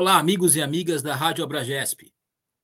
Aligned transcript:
Olá, 0.00 0.16
amigos 0.16 0.54
e 0.54 0.62
amigas 0.62 1.02
da 1.02 1.12
Rádio 1.12 1.42
Abragesp. 1.42 2.14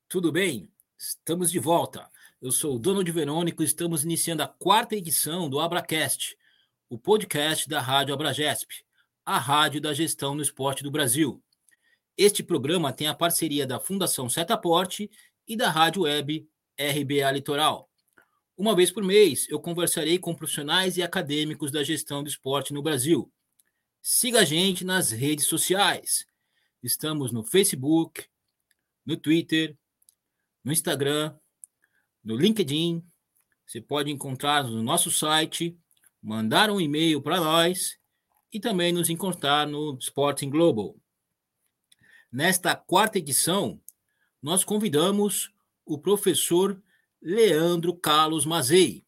Tudo 0.09 0.31
bem? 0.31 0.71
Estamos 0.97 1.51
de 1.51 1.59
volta. 1.59 2.09
Eu 2.41 2.53
sou 2.53 2.77
o 2.77 2.79
Dono 2.79 3.03
de 3.03 3.11
Verônico 3.11 3.61
e 3.61 3.67
estamos 3.67 4.05
iniciando 4.05 4.41
a 4.45 4.47
quarta 4.47 4.95
edição 4.95 5.51
do 5.51 5.59
Abracast, 5.59 6.39
o 6.89 6.97
podcast 6.97 7.69
da 7.69 7.81
Rádio 7.81 8.15
Abragesp, 8.15 8.71
a 9.27 9.37
rádio 9.37 9.81
da 9.81 9.93
gestão 9.93 10.37
no 10.37 10.43
esporte 10.43 10.85
do 10.85 10.93
Brasil. 10.93 11.43
Este 12.17 12.41
programa 12.41 12.93
tem 12.93 13.09
a 13.09 13.15
parceria 13.15 13.67
da 13.67 13.81
Fundação 13.81 14.29
Setaporte 14.29 15.11
e 15.45 15.57
da 15.57 15.69
Rádio 15.69 16.03
Web 16.03 16.49
RBA 16.79 17.33
Litoral. 17.33 17.91
Uma 18.57 18.77
vez 18.77 18.93
por 18.93 19.03
mês, 19.03 19.49
eu 19.51 19.59
conversarei 19.59 20.21
com 20.21 20.37
profissionais 20.37 20.97
e 20.99 21.03
acadêmicos 21.03 21.73
da 21.73 21.83
gestão 21.83 22.23
do 22.23 22.29
esporte 22.29 22.73
no 22.73 22.81
Brasil. 22.81 23.29
Siga 24.01 24.43
a 24.43 24.45
gente 24.45 24.85
nas 24.85 25.11
redes 25.11 25.47
sociais. 25.47 26.25
Estamos 26.85 27.33
no 27.33 27.43
Facebook, 27.43 28.27
no 29.07 29.17
Twitter, 29.17 29.75
no 30.63 30.71
Instagram, 30.71 31.35
no 32.23 32.37
LinkedIn. 32.37 33.03
Você 33.67 33.81
pode 33.81 34.11
encontrar 34.11 34.65
no 34.65 34.83
nosso 34.83 35.11
site, 35.11 35.79
mandar 36.23 36.71
um 36.71 36.79
e-mail 36.79 37.23
para 37.23 37.41
nós 37.41 37.99
e 38.53 38.61
também 38.61 38.93
nos 38.93 39.09
encontrar 39.09 39.67
no 39.67 39.97
Sporting 39.99 40.51
Global. 40.51 40.95
Nesta 42.31 42.77
quarta 42.77 43.17
edição, 43.17 43.81
nós 44.43 44.63
convidamos 44.63 45.51
o 45.87 45.99
professor 45.99 46.79
Leandro 47.19 47.97
Carlos 47.97 48.45
Mazei. 48.45 49.07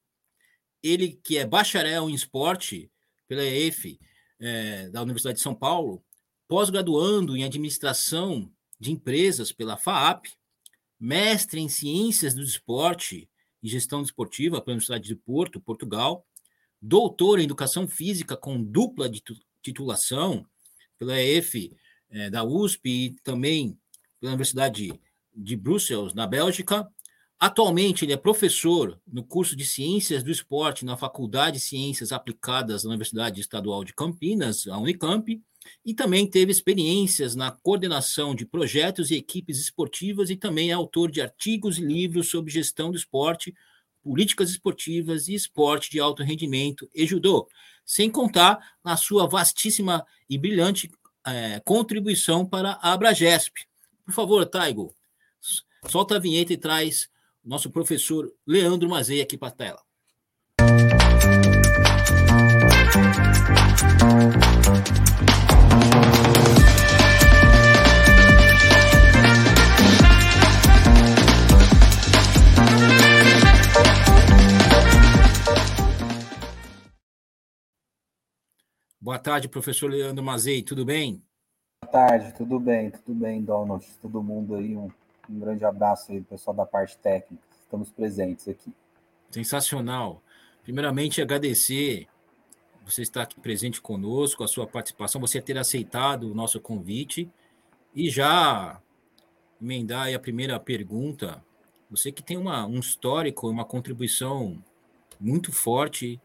Ele 0.82 1.12
que 1.12 1.36
é 1.36 1.46
bacharel 1.46 2.08
em 2.08 2.14
esporte 2.14 2.90
pela 3.28 3.44
EF 3.44 4.00
é, 4.40 4.88
da 4.88 5.02
Universidade 5.02 5.36
de 5.36 5.42
São 5.42 5.54
Paulo, 5.54 6.02
pós-graduando 6.48 7.36
em 7.36 7.44
administração 7.44 8.50
de 8.78 8.92
empresas 8.92 9.52
pela 9.52 9.76
FAAP, 9.76 10.26
mestre 10.98 11.60
em 11.60 11.68
ciências 11.68 12.34
do 12.34 12.42
esporte 12.42 13.28
e 13.62 13.68
gestão 13.68 14.02
desportiva 14.02 14.60
pela 14.60 14.74
Universidade 14.74 15.06
de 15.06 15.16
Porto, 15.16 15.60
Portugal, 15.60 16.26
doutor 16.80 17.38
em 17.38 17.44
educação 17.44 17.88
física 17.88 18.36
com 18.36 18.62
dupla 18.62 19.10
titulação 19.62 20.46
pela 20.98 21.20
EF 21.20 21.72
é, 22.10 22.30
da 22.30 22.44
USP 22.44 22.88
e 22.88 23.10
também 23.22 23.78
pela 24.20 24.32
Universidade 24.32 25.00
de 25.34 25.56
Bruxelas, 25.56 26.14
na 26.14 26.26
Bélgica, 26.26 26.90
Atualmente, 27.38 28.02
ele 28.04 28.14
é 28.14 28.16
professor 28.16 28.98
no 29.06 29.22
curso 29.22 29.54
de 29.54 29.66
Ciências 29.66 30.22
do 30.22 30.30
Esporte 30.30 30.86
na 30.86 30.96
Faculdade 30.96 31.58
de 31.58 31.64
Ciências 31.64 32.10
Aplicadas 32.10 32.82
da 32.82 32.88
Universidade 32.88 33.42
Estadual 33.42 33.84
de 33.84 33.92
Campinas, 33.92 34.66
a 34.66 34.78
Unicamp, 34.78 35.38
e 35.84 35.94
também 35.94 36.28
teve 36.28 36.50
experiências 36.50 37.34
na 37.34 37.50
coordenação 37.50 38.34
de 38.34 38.46
projetos 38.46 39.10
e 39.10 39.16
equipes 39.16 39.58
esportivas 39.58 40.30
e 40.30 40.36
também 40.36 40.70
é 40.70 40.72
autor 40.72 41.10
de 41.10 41.20
artigos 41.20 41.78
e 41.78 41.82
livros 41.82 42.28
sobre 42.28 42.52
gestão 42.52 42.90
do 42.90 42.96
esporte, 42.96 43.54
políticas 44.02 44.50
esportivas 44.50 45.28
e 45.28 45.34
esporte 45.34 45.90
de 45.90 45.98
alto 45.98 46.22
rendimento 46.22 46.88
e 46.94 47.06
judô, 47.06 47.48
sem 47.84 48.10
contar 48.10 48.58
na 48.84 48.96
sua 48.96 49.26
vastíssima 49.26 50.06
e 50.28 50.38
brilhante 50.38 50.90
é, 51.26 51.60
contribuição 51.60 52.46
para 52.46 52.78
a 52.82 52.92
Abragesp. 52.92 53.52
Por 54.04 54.14
favor, 54.14 54.46
Taigo, 54.46 54.94
solta 55.88 56.16
a 56.16 56.18
vinheta 56.20 56.52
e 56.52 56.56
traz 56.56 57.08
nosso 57.44 57.70
professor 57.70 58.32
Leandro 58.46 58.88
Mazei 58.88 59.20
aqui 59.20 59.36
para 59.36 59.48
a 59.48 59.52
tela. 59.52 59.86
Boa 79.00 79.18
tarde, 79.18 79.48
professor 79.48 79.90
Leandro 79.90 80.24
Mazei, 80.24 80.62
tudo 80.62 80.84
bem? 80.84 81.22
Boa 81.82 81.92
tarde, 81.92 82.34
tudo 82.36 82.58
bem, 82.58 82.90
tudo 82.90 83.14
bem, 83.14 83.42
Donald, 83.42 83.86
todo 84.00 84.22
mundo 84.22 84.56
aí, 84.56 84.76
um 84.76 84.90
um 85.28 85.40
grande 85.40 85.64
abraço 85.64 86.12
aí, 86.12 86.20
pessoal 86.20 86.56
da 86.56 86.64
parte 86.64 86.96
técnica. 86.98 87.42
Estamos 87.60 87.90
presentes 87.90 88.48
aqui. 88.48 88.72
Sensacional. 89.30 90.22
Primeiramente, 90.62 91.20
agradecer 91.20 92.06
você 92.86 93.02
estar 93.02 93.22
aqui 93.22 93.38
presente 93.40 93.80
conosco, 93.80 94.44
a 94.44 94.48
sua 94.48 94.66
participação, 94.66 95.20
você 95.20 95.40
ter 95.40 95.58
aceitado 95.58 96.30
o 96.30 96.34
nosso 96.34 96.60
convite 96.60 97.28
e 97.94 98.08
já 98.08 98.80
emendar 99.60 100.14
a 100.14 100.18
primeira 100.18 100.58
pergunta. 100.58 101.44
Você 101.90 102.10
que 102.10 102.22
tem 102.22 102.36
uma, 102.36 102.64
um 102.66 102.78
histórico, 102.78 103.50
uma 103.50 103.64
contribuição 103.64 104.62
muito 105.20 105.52
forte 105.52 106.20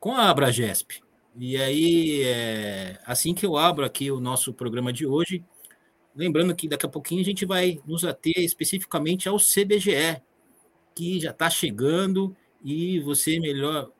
com 0.00 0.12
a 0.12 0.30
Abragesp. 0.30 1.02
E 1.38 1.56
aí, 1.56 2.22
é, 2.22 2.98
assim 3.04 3.34
que 3.34 3.44
eu 3.44 3.58
abro 3.58 3.84
aqui 3.84 4.10
o 4.10 4.20
nosso 4.20 4.54
programa 4.54 4.92
de 4.92 5.06
hoje, 5.06 5.44
Lembrando 6.16 6.56
que 6.56 6.66
daqui 6.66 6.86
a 6.86 6.88
pouquinho 6.88 7.20
a 7.20 7.24
gente 7.24 7.44
vai 7.44 7.78
nos 7.86 8.02
ater 8.02 8.38
especificamente 8.38 9.28
ao 9.28 9.36
CBGE, 9.36 10.22
que 10.94 11.20
já 11.20 11.30
está 11.30 11.50
chegando 11.50 12.34
e 12.64 12.98
você 13.00 13.38
melhor 13.38 13.90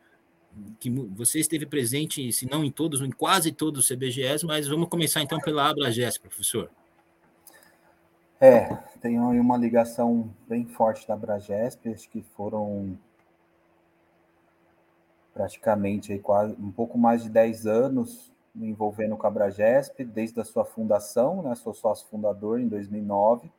que 0.79 0.91
você 0.91 1.41
esteve 1.41 1.67
presente, 1.67 2.33
se 2.33 2.49
não 2.49 2.65
em 2.65 2.71
todos, 2.71 3.01
em 3.01 3.11
quase 3.11 3.53
todos 3.53 3.85
os 3.85 3.89
CBGEs, 3.89 4.43
mas 4.43 4.69
vamos 4.69 4.89
começar 4.89 5.23
então 5.23 5.39
pela 5.39 5.69
Abragés, 5.69 6.19
professor. 6.19 6.71
É, 8.41 8.67
tem 9.01 9.19
uma 9.19 9.57
ligação 9.57 10.31
bem 10.47 10.67
forte 10.67 11.09
da 11.09 11.15
Abragesp, 11.15 11.89
acho 11.89 12.09
que 12.11 12.23
foram 12.37 12.99
praticamente 15.33 16.13
aí 16.13 16.19
quase 16.19 16.55
um 16.59 16.71
pouco 16.71 16.99
mais 16.99 17.23
de 17.23 17.31
10 17.31 17.67
anos 17.67 18.33
me 18.55 18.69
envolvendo 18.69 19.17
com 19.17 19.27
a 19.27 19.31
Bragesp 19.31 20.03
desde 20.03 20.41
a 20.41 20.45
sua 20.45 20.65
fundação, 20.65 21.43
né? 21.43 21.55
Sou 21.55 21.75
sócio 21.75 22.09
fundador 22.09 22.59
em 22.59 22.67
2009 22.67 23.51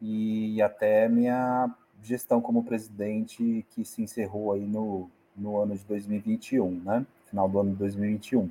e 0.00 0.60
até 0.62 1.06
minha 1.06 1.70
gestão 2.02 2.40
como 2.40 2.64
presidente 2.64 3.64
que 3.70 3.84
se 3.84 4.02
encerrou 4.02 4.52
aí 4.52 4.66
no, 4.66 5.10
no 5.36 5.58
ano 5.58 5.76
de 5.76 5.84
2021, 5.84 6.82
né? 6.84 7.06
Final 7.26 7.48
do 7.48 7.60
ano 7.60 7.70
de 7.70 7.76
2021. 7.76 8.50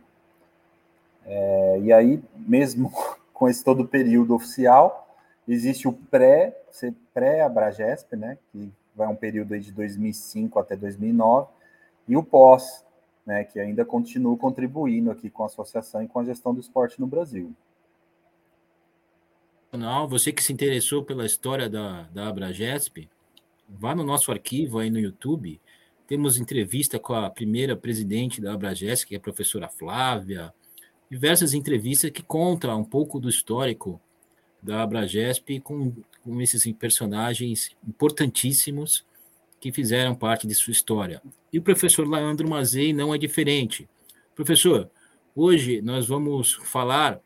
É, 1.25 1.79
e 1.81 1.93
aí, 1.93 2.21
mesmo 2.35 2.91
com 3.33 3.49
esse 3.49 3.63
todo 3.63 3.87
período 3.87 4.35
oficial, 4.35 5.15
existe 5.47 5.87
o 5.87 5.93
pré, 5.93 6.57
pré-Abragesp, 7.13 8.15
né? 8.15 8.37
Que 8.51 8.71
vai 8.95 9.07
um 9.07 9.15
período 9.15 9.53
aí 9.53 9.59
de 9.59 9.71
2005 9.71 10.59
até 10.59 10.75
2009, 10.75 11.47
e 12.07 12.15
o 12.15 12.23
pós, 12.23 12.85
né, 13.25 13.43
que 13.43 13.59
ainda 13.59 13.85
continuo 13.85 14.37
contribuindo 14.37 15.09
aqui 15.09 15.29
com 15.29 15.43
a 15.43 15.47
associação 15.47 16.03
e 16.03 16.07
com 16.07 16.19
a 16.19 16.25
gestão 16.25 16.53
do 16.53 16.59
esporte 16.59 16.99
no 16.99 17.07
Brasil. 17.07 17.53
Você 20.07 20.31
que 20.31 20.43
se 20.43 20.53
interessou 20.53 21.03
pela 21.03 21.25
história 21.25 21.67
da, 21.67 22.03
da 22.03 22.27
Abragesp, 22.27 23.09
vá 23.67 23.95
no 23.95 24.03
nosso 24.03 24.31
arquivo 24.31 24.77
aí 24.77 24.91
no 24.91 24.99
YouTube. 24.99 25.59
Temos 26.07 26.37
entrevista 26.37 26.99
com 26.99 27.13
a 27.13 27.29
primeira 27.29 27.75
presidente 27.75 28.41
da 28.41 28.53
Abragesp, 28.53 29.07
que 29.07 29.15
é 29.15 29.17
a 29.17 29.21
professora 29.21 29.69
Flávia, 29.69 30.53
diversas 31.09 31.53
entrevistas 31.53 32.11
que 32.11 32.23
contam 32.23 32.79
um 32.79 32.83
pouco 32.83 33.19
do 33.19 33.29
histórico 33.29 34.01
da 34.61 34.81
Abragesp 34.81 35.59
com, 35.59 35.93
com 36.23 36.41
esses 36.41 36.71
personagens 36.73 37.75
importantíssimos 37.87 39.05
que 39.59 39.71
fizeram 39.71 40.15
parte 40.15 40.47
de 40.47 40.55
sua 40.55 40.71
história. 40.71 41.21
E 41.51 41.59
o 41.59 41.61
professor 41.61 42.07
Leandro 42.07 42.49
Mazei 42.49 42.91
não 42.93 43.13
é 43.13 43.17
diferente. 43.17 43.87
Professor, 44.35 44.89
hoje 45.35 45.81
nós 45.81 46.07
vamos 46.07 46.53
falar 46.63 47.19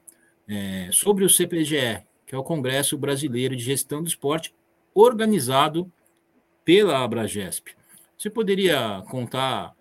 é, 0.47 0.89
sobre 0.91 1.23
o 1.23 1.29
CPGE, 1.29 2.03
que 2.25 2.35
é 2.35 2.37
o 2.37 2.43
Congresso 2.43 2.97
Brasileiro 2.97 3.55
de 3.55 3.63
Gestão 3.63 4.03
do 4.03 4.07
Esporte, 4.09 4.53
organizado 4.93 5.91
pela 6.65 7.03
Abragesp. 7.03 7.69
Você 8.17 8.29
poderia 8.29 9.03
contar, 9.09 9.75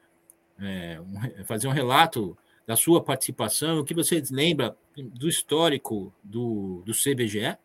é, 0.61 1.01
fazer 1.45 1.69
um 1.69 1.73
relato 1.73 2.37
da 2.67 2.77
sua 2.77 3.03
participação, 3.03 3.81
o 3.81 3.85
que 3.85 3.95
você 3.95 4.23
lembra 4.31 4.77
do 4.97 5.29
histórico 5.29 6.13
do, 6.23 6.83
do 6.85 6.93
CBGE? 6.93 7.57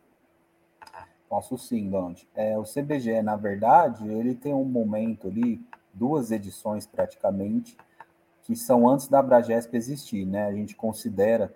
Posso 1.28 1.58
sim, 1.58 1.90
Donde. 1.90 2.28
É, 2.36 2.58
o 2.58 2.64
CBGE, 2.64 3.22
na 3.22 3.36
verdade, 3.36 4.08
ele 4.08 4.36
tem 4.36 4.54
um 4.54 4.66
momento 4.66 5.28
ali, 5.28 5.62
duas 5.94 6.30
edições 6.32 6.86
praticamente, 6.86 7.78
que 8.44 8.56
são 8.56 8.88
antes 8.88 9.08
da 9.08 9.20
Abragesp 9.20 9.74
existir, 9.76 10.26
né? 10.26 10.46
A 10.46 10.54
gente 10.54 10.76
considera, 10.76 11.54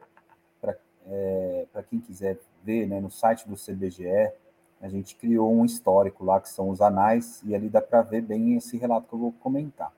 para 0.61 0.75
é, 1.07 1.68
quem 1.89 2.00
quiser 2.00 2.39
ver, 2.63 2.88
né, 2.88 3.00
no 3.00 3.11
site 3.11 3.47
do 3.47 3.56
CBGE, 3.56 4.31
a 4.85 4.89
gente 4.89 5.15
criou 5.15 5.51
um 5.51 5.65
histórico 5.65 6.23
lá, 6.23 6.39
que 6.39 6.47
são 6.47 6.69
os 6.69 6.79
anais, 6.79 7.41
e 7.43 7.55
ali 7.55 7.69
dá 7.69 7.81
para 7.81 8.03
ver 8.03 8.21
bem 8.21 8.55
esse 8.55 8.77
relato 8.77 9.07
que 9.07 9.15
eu 9.15 9.19
vou 9.19 9.31
comentar. 9.31 9.91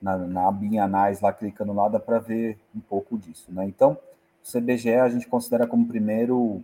Na, 0.00 0.16
na 0.16 0.46
abinha 0.46 0.84
anais, 0.84 1.20
lá 1.20 1.32
clicando 1.32 1.72
lá, 1.72 1.88
dá 1.88 1.98
para 1.98 2.20
ver 2.20 2.56
um 2.74 2.78
pouco 2.78 3.18
disso, 3.18 3.50
né? 3.52 3.64
Então, 3.64 3.98
o 4.44 4.48
CBGE 4.48 4.94
a 4.94 5.08
gente 5.08 5.26
considera 5.26 5.66
como 5.66 5.88
primeiro 5.88 6.62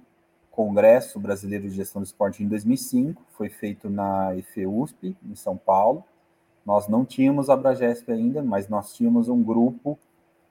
Congresso 0.53 1.19
Brasileiro 1.19 1.69
de 1.69 1.75
Gestão 1.75 2.01
do 2.01 2.05
Esporte 2.05 2.45
em 2.45 2.49
2005, 2.49 3.21
foi 3.33 3.49
feito 3.49 3.91
na 3.91 4.37
IFEUSP, 4.37 5.17
em 5.29 5.35
São 5.35 5.57
Paulo. 5.57 6.05
Nós 6.65 6.87
não 6.87 7.05
tínhamos 7.05 7.51
a 7.51 7.57
Bragesp 7.57 8.09
ainda, 8.13 8.41
mas 8.41 8.69
nós 8.69 8.95
tínhamos 8.95 9.29
um 9.29 9.43
grupo 9.43 9.99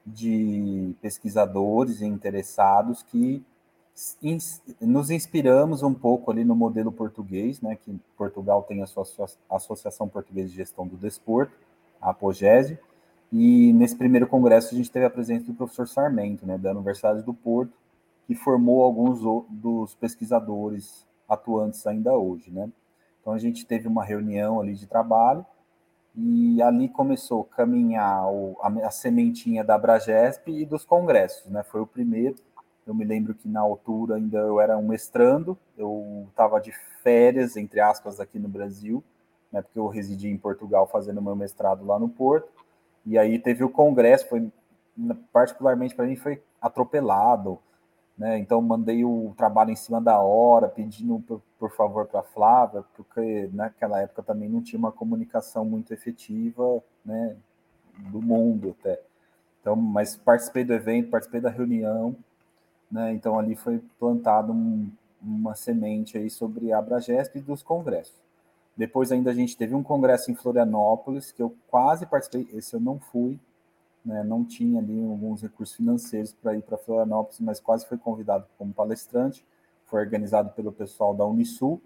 de 0.06 0.94
pesquisadores 1.02 2.02
e 2.02 2.06
interessados 2.06 3.02
que 3.02 3.42
nos 4.80 5.10
inspiramos 5.10 5.84
um 5.84 5.94
pouco 5.94 6.32
ali 6.32 6.44
no 6.44 6.56
modelo 6.56 6.92
português, 6.92 7.62
né, 7.62 7.76
que 7.76 8.00
Portugal 8.18 8.64
tem 8.64 8.82
a 8.82 8.88
sua 8.88 9.06
Associação 9.50 10.08
Portuguesa 10.08 10.50
de 10.50 10.56
Gestão 10.56 10.88
do 10.88 10.96
Desporto, 10.96 11.54
a 12.02 12.10
Apogese, 12.10 12.80
e 13.32 13.72
nesse 13.74 13.96
primeiro 13.96 14.28
congresso 14.28 14.74
a 14.74 14.78
gente 14.78 14.92
teve 14.92 15.06
a 15.06 15.10
presença 15.10 15.46
do 15.46 15.54
professor 15.54 15.88
Sarmento, 15.88 16.46
né, 16.46 16.58
da 16.58 16.72
Universidade 16.72 17.22
do 17.24 17.34
Porto, 17.34 17.74
que 18.28 18.36
formou 18.36 18.84
alguns 18.84 19.20
dos 19.50 19.96
pesquisadores 19.96 21.06
atuantes 21.28 21.86
ainda 21.86 22.14
hoje, 22.14 22.52
né. 22.52 22.70
Então 23.22 23.34
a 23.34 23.38
gente 23.38 23.66
teve 23.66 23.88
uma 23.88 24.04
reunião 24.04 24.60
ali 24.60 24.74
de 24.74 24.88
trabalho 24.88 25.46
e 26.16 26.62
ali 26.62 26.90
começou 26.90 27.48
a 27.50 27.56
caminhar 27.56 28.26
a, 28.62 28.92
sementinha 28.92 29.64
da 29.64 29.78
Bragesp 29.78 30.48
e 30.50 30.66
dos 30.66 30.84
congressos, 30.84 31.50
né? 31.50 31.64
Foi 31.64 31.80
o 31.82 31.88
primeiro. 31.88 32.36
Eu 32.92 32.96
me 32.96 33.06
lembro 33.06 33.34
que 33.34 33.48
na 33.48 33.60
altura 33.60 34.16
ainda 34.16 34.38
eu 34.38 34.60
era 34.60 34.78
um 34.78 34.88
mestrando, 34.88 35.58
eu 35.78 36.28
estava 36.30 36.60
de 36.60 36.72
férias, 37.02 37.58
entre 37.58 37.80
aspas, 37.80 38.20
aqui 38.20 38.38
no 38.38 38.48
Brasil, 38.48 39.04
né? 39.52 39.62
Porque 39.62 39.80
eu 39.80 39.88
residi 39.88 40.30
em 40.30 40.38
Portugal 40.38 40.88
fazendo 40.88 41.22
meu 41.22 41.36
mestrado 41.36 41.86
lá 41.86 41.98
no 41.98 42.10
Porto. 42.10 42.50
E 43.06 43.18
aí 43.18 43.40
teve 43.40 43.64
o 43.64 43.70
congresso, 43.70 44.28
foi 44.30 44.52
particularmente 45.32 45.96
para 45.96 46.06
mim 46.06 46.16
foi 46.16 46.42
atropelado 46.62 47.60
né? 48.22 48.38
Então 48.38 48.62
mandei 48.62 49.04
o 49.04 49.34
trabalho 49.36 49.72
em 49.72 49.76
cima 49.76 50.00
da 50.00 50.20
hora, 50.20 50.68
pedindo 50.68 51.20
por, 51.22 51.42
por 51.58 51.72
favor 51.72 52.06
para 52.06 52.20
a 52.20 52.24
Flávia, 52.24 52.84
porque 52.96 53.50
naquela 53.52 54.00
época 54.00 54.22
também 54.22 54.48
não 54.48 54.62
tinha 54.62 54.78
uma 54.78 54.92
comunicação 54.92 55.66
muito 55.66 55.92
efetiva, 55.92 56.84
né, 57.04 57.36
do 58.12 58.22
mundo 58.22 58.76
até. 58.80 59.02
Então, 59.60 59.76
mas 59.76 60.16
participei 60.16 60.64
do 60.64 60.72
evento, 60.72 61.10
participei 61.10 61.42
da 61.42 61.50
reunião, 61.50 62.16
né? 62.92 63.14
Então 63.14 63.40
ali 63.40 63.56
foi 63.56 63.82
plantado 64.00 64.52
um, 64.52 64.92
uma 65.22 65.56
semente 65.56 66.18
aí 66.18 66.30
sobre 66.30 66.72
a 66.72 66.80
Abragesp 66.80 67.38
e 67.38 67.42
dos 67.42 67.64
congressos. 67.64 68.16
Depois 68.76 69.12
ainda 69.12 69.32
a 69.32 69.34
gente 69.34 69.56
teve 69.56 69.76
um 69.76 69.84
congresso 69.84 70.32
em 70.32 70.36
Florianópolis 70.36 71.32
que 71.32 71.42
eu 71.42 71.54
quase 71.70 72.06
participei, 72.06 72.48
esse 72.54 72.74
eu 72.74 72.80
não 72.80 73.00
fui, 73.00 73.40
né, 74.04 74.24
não 74.24 74.44
tinha 74.44 74.80
ali 74.80 75.04
alguns 75.04 75.42
recursos 75.42 75.76
financeiros 75.76 76.34
para 76.34 76.56
ir 76.56 76.64
para 76.64 76.78
Florianópolis, 76.78 77.40
mas 77.40 77.60
quase 77.60 77.86
foi 77.86 77.98
convidado 77.98 78.46
como 78.58 78.74
palestrante. 78.74 79.46
Foi 79.86 80.00
organizado 80.02 80.50
pelo 80.52 80.72
pessoal 80.72 81.14
da 81.14 81.26
Unisul, 81.26 81.82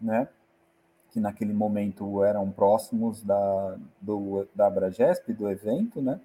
né, 0.00 0.28
que 1.10 1.20
naquele 1.20 1.52
momento 1.52 2.22
eram 2.22 2.50
próximos 2.50 3.22
da, 3.22 3.76
do, 4.00 4.46
da 4.54 4.68
Abragesp, 4.68 5.32
do 5.32 5.50
evento, 5.50 6.00
né, 6.00 6.20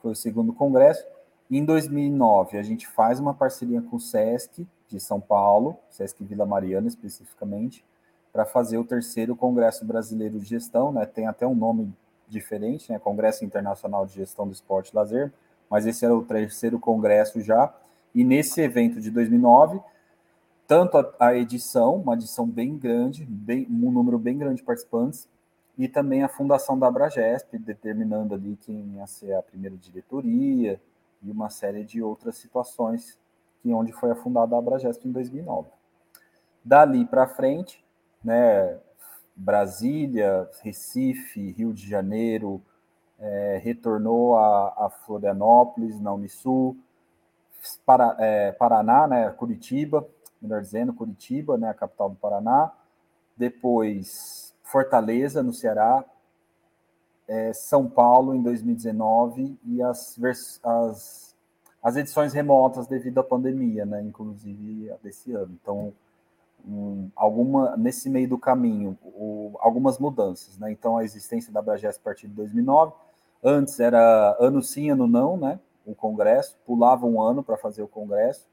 foi 0.00 0.12
o 0.12 0.16
segundo 0.16 0.52
congresso. 0.52 1.04
Em 1.48 1.64
2009, 1.64 2.58
a 2.58 2.62
gente 2.62 2.88
faz 2.88 3.20
uma 3.20 3.32
parceria 3.32 3.80
com 3.80 3.96
o 3.96 4.00
SESC 4.00 4.66
de 4.88 4.98
São 4.98 5.20
Paulo, 5.20 5.76
SESC 5.90 6.24
Vila 6.24 6.44
Mariana 6.44 6.88
especificamente, 6.88 7.84
para 8.32 8.44
fazer 8.44 8.78
o 8.78 8.84
terceiro 8.84 9.36
Congresso 9.36 9.84
Brasileiro 9.84 10.40
de 10.40 10.44
Gestão, 10.44 10.90
né? 10.90 11.06
Tem 11.06 11.28
até 11.28 11.46
um 11.46 11.54
nome 11.54 11.92
diferente, 12.28 12.90
né? 12.90 12.98
Congresso 12.98 13.44
Internacional 13.44 14.04
de 14.04 14.14
Gestão 14.14 14.46
do 14.46 14.52
Esporte 14.52 14.90
e 14.90 14.96
Lazer, 14.96 15.32
mas 15.70 15.86
esse 15.86 16.04
era 16.04 16.14
o 16.14 16.24
terceiro 16.24 16.80
congresso 16.80 17.40
já. 17.40 17.72
E 18.12 18.24
nesse 18.24 18.60
evento 18.60 19.00
de 19.00 19.10
2009, 19.12 19.80
tanto 20.66 20.98
a, 20.98 21.14
a 21.20 21.36
edição, 21.36 21.94
uma 21.94 22.14
edição 22.14 22.44
bem 22.44 22.76
grande, 22.76 23.24
bem, 23.24 23.68
um 23.70 23.92
número 23.92 24.18
bem 24.18 24.36
grande 24.36 24.56
de 24.56 24.64
participantes, 24.64 25.28
e 25.78 25.86
também 25.86 26.24
a 26.24 26.28
fundação 26.28 26.76
da 26.76 26.88
Abragesp, 26.88 27.56
determinando 27.58 28.34
ali 28.34 28.58
quem 28.62 28.96
ia 28.96 29.06
ser 29.06 29.34
a 29.34 29.42
primeira 29.42 29.76
diretoria 29.76 30.80
e 31.22 31.30
uma 31.30 31.50
série 31.50 31.84
de 31.84 32.02
outras 32.02 32.36
situações 32.36 33.18
que 33.60 33.72
onde 33.72 33.92
foi 33.92 34.14
fundada 34.14 34.54
a 34.54 34.58
Abragesp 34.58 35.06
em 35.06 35.12
2009. 35.12 35.68
Dali 36.64 37.04
para 37.04 37.26
frente, 37.28 37.84
né, 38.22 38.78
Brasília, 39.34 40.48
Recife, 40.62 41.52
Rio 41.52 41.72
de 41.72 41.88
Janeiro, 41.88 42.62
é, 43.18 43.60
retornou 43.62 44.36
a, 44.36 44.86
a, 44.86 44.90
Florianópolis, 44.90 46.00
na 46.00 46.12
Unisul, 46.12 46.76
para, 47.84 48.16
é, 48.18 48.52
Paraná, 48.52 49.06
né, 49.06 49.30
Curitiba, 49.30 50.06
melhor 50.40 50.60
dizendo, 50.60 50.92
Curitiba, 50.92 51.56
né, 51.56 51.70
a 51.70 51.74
capital 51.74 52.10
do 52.10 52.16
Paraná, 52.16 52.72
depois 53.36 54.54
Fortaleza, 54.62 55.42
no 55.42 55.52
Ceará, 55.52 56.04
é, 57.28 57.52
São 57.52 57.88
Paulo 57.88 58.34
em 58.34 58.42
2019 58.42 59.58
e 59.64 59.82
as, 59.82 60.18
as, 60.62 61.34
as 61.82 61.96
edições 61.96 62.32
remotas 62.32 62.86
devido 62.86 63.18
à 63.18 63.24
pandemia, 63.24 63.84
né, 63.84 64.02
inclusive 64.02 64.90
a 64.90 64.96
desse 65.02 65.32
ano. 65.32 65.56
Então, 65.60 65.92
um, 66.66 67.10
alguma 67.14 67.76
nesse 67.76 68.10
meio 68.10 68.28
do 68.28 68.38
caminho 68.38 68.98
o, 69.02 69.52
algumas 69.60 69.98
mudanças, 69.98 70.58
né? 70.58 70.72
Então 70.72 70.96
a 70.96 71.04
existência 71.04 71.52
da 71.52 71.62
Bragesp 71.62 72.00
a 72.00 72.04
partir 72.04 72.26
de 72.26 72.34
2009, 72.34 72.92
antes 73.42 73.78
era 73.78 74.36
ano 74.40 74.62
sim, 74.62 74.90
ano 74.90 75.06
não, 75.06 75.36
né? 75.36 75.60
O 75.84 75.94
congresso 75.94 76.56
pulava 76.66 77.06
um 77.06 77.22
ano 77.22 77.42
para 77.42 77.56
fazer 77.56 77.82
o 77.82 77.88
congresso 77.88 78.48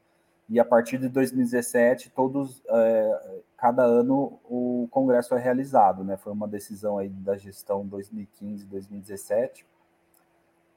e 0.48 0.60
a 0.60 0.64
partir 0.64 0.98
de 0.98 1.08
2017 1.08 2.10
todos 2.10 2.62
é, 2.68 3.42
cada 3.56 3.82
ano 3.82 4.38
o 4.44 4.86
congresso 4.90 5.34
é 5.34 5.38
realizado, 5.38 6.04
né? 6.04 6.16
Foi 6.16 6.32
uma 6.32 6.46
decisão 6.46 6.98
aí 6.98 7.08
da 7.08 7.36
gestão 7.36 7.88
2015-2017 7.88 9.64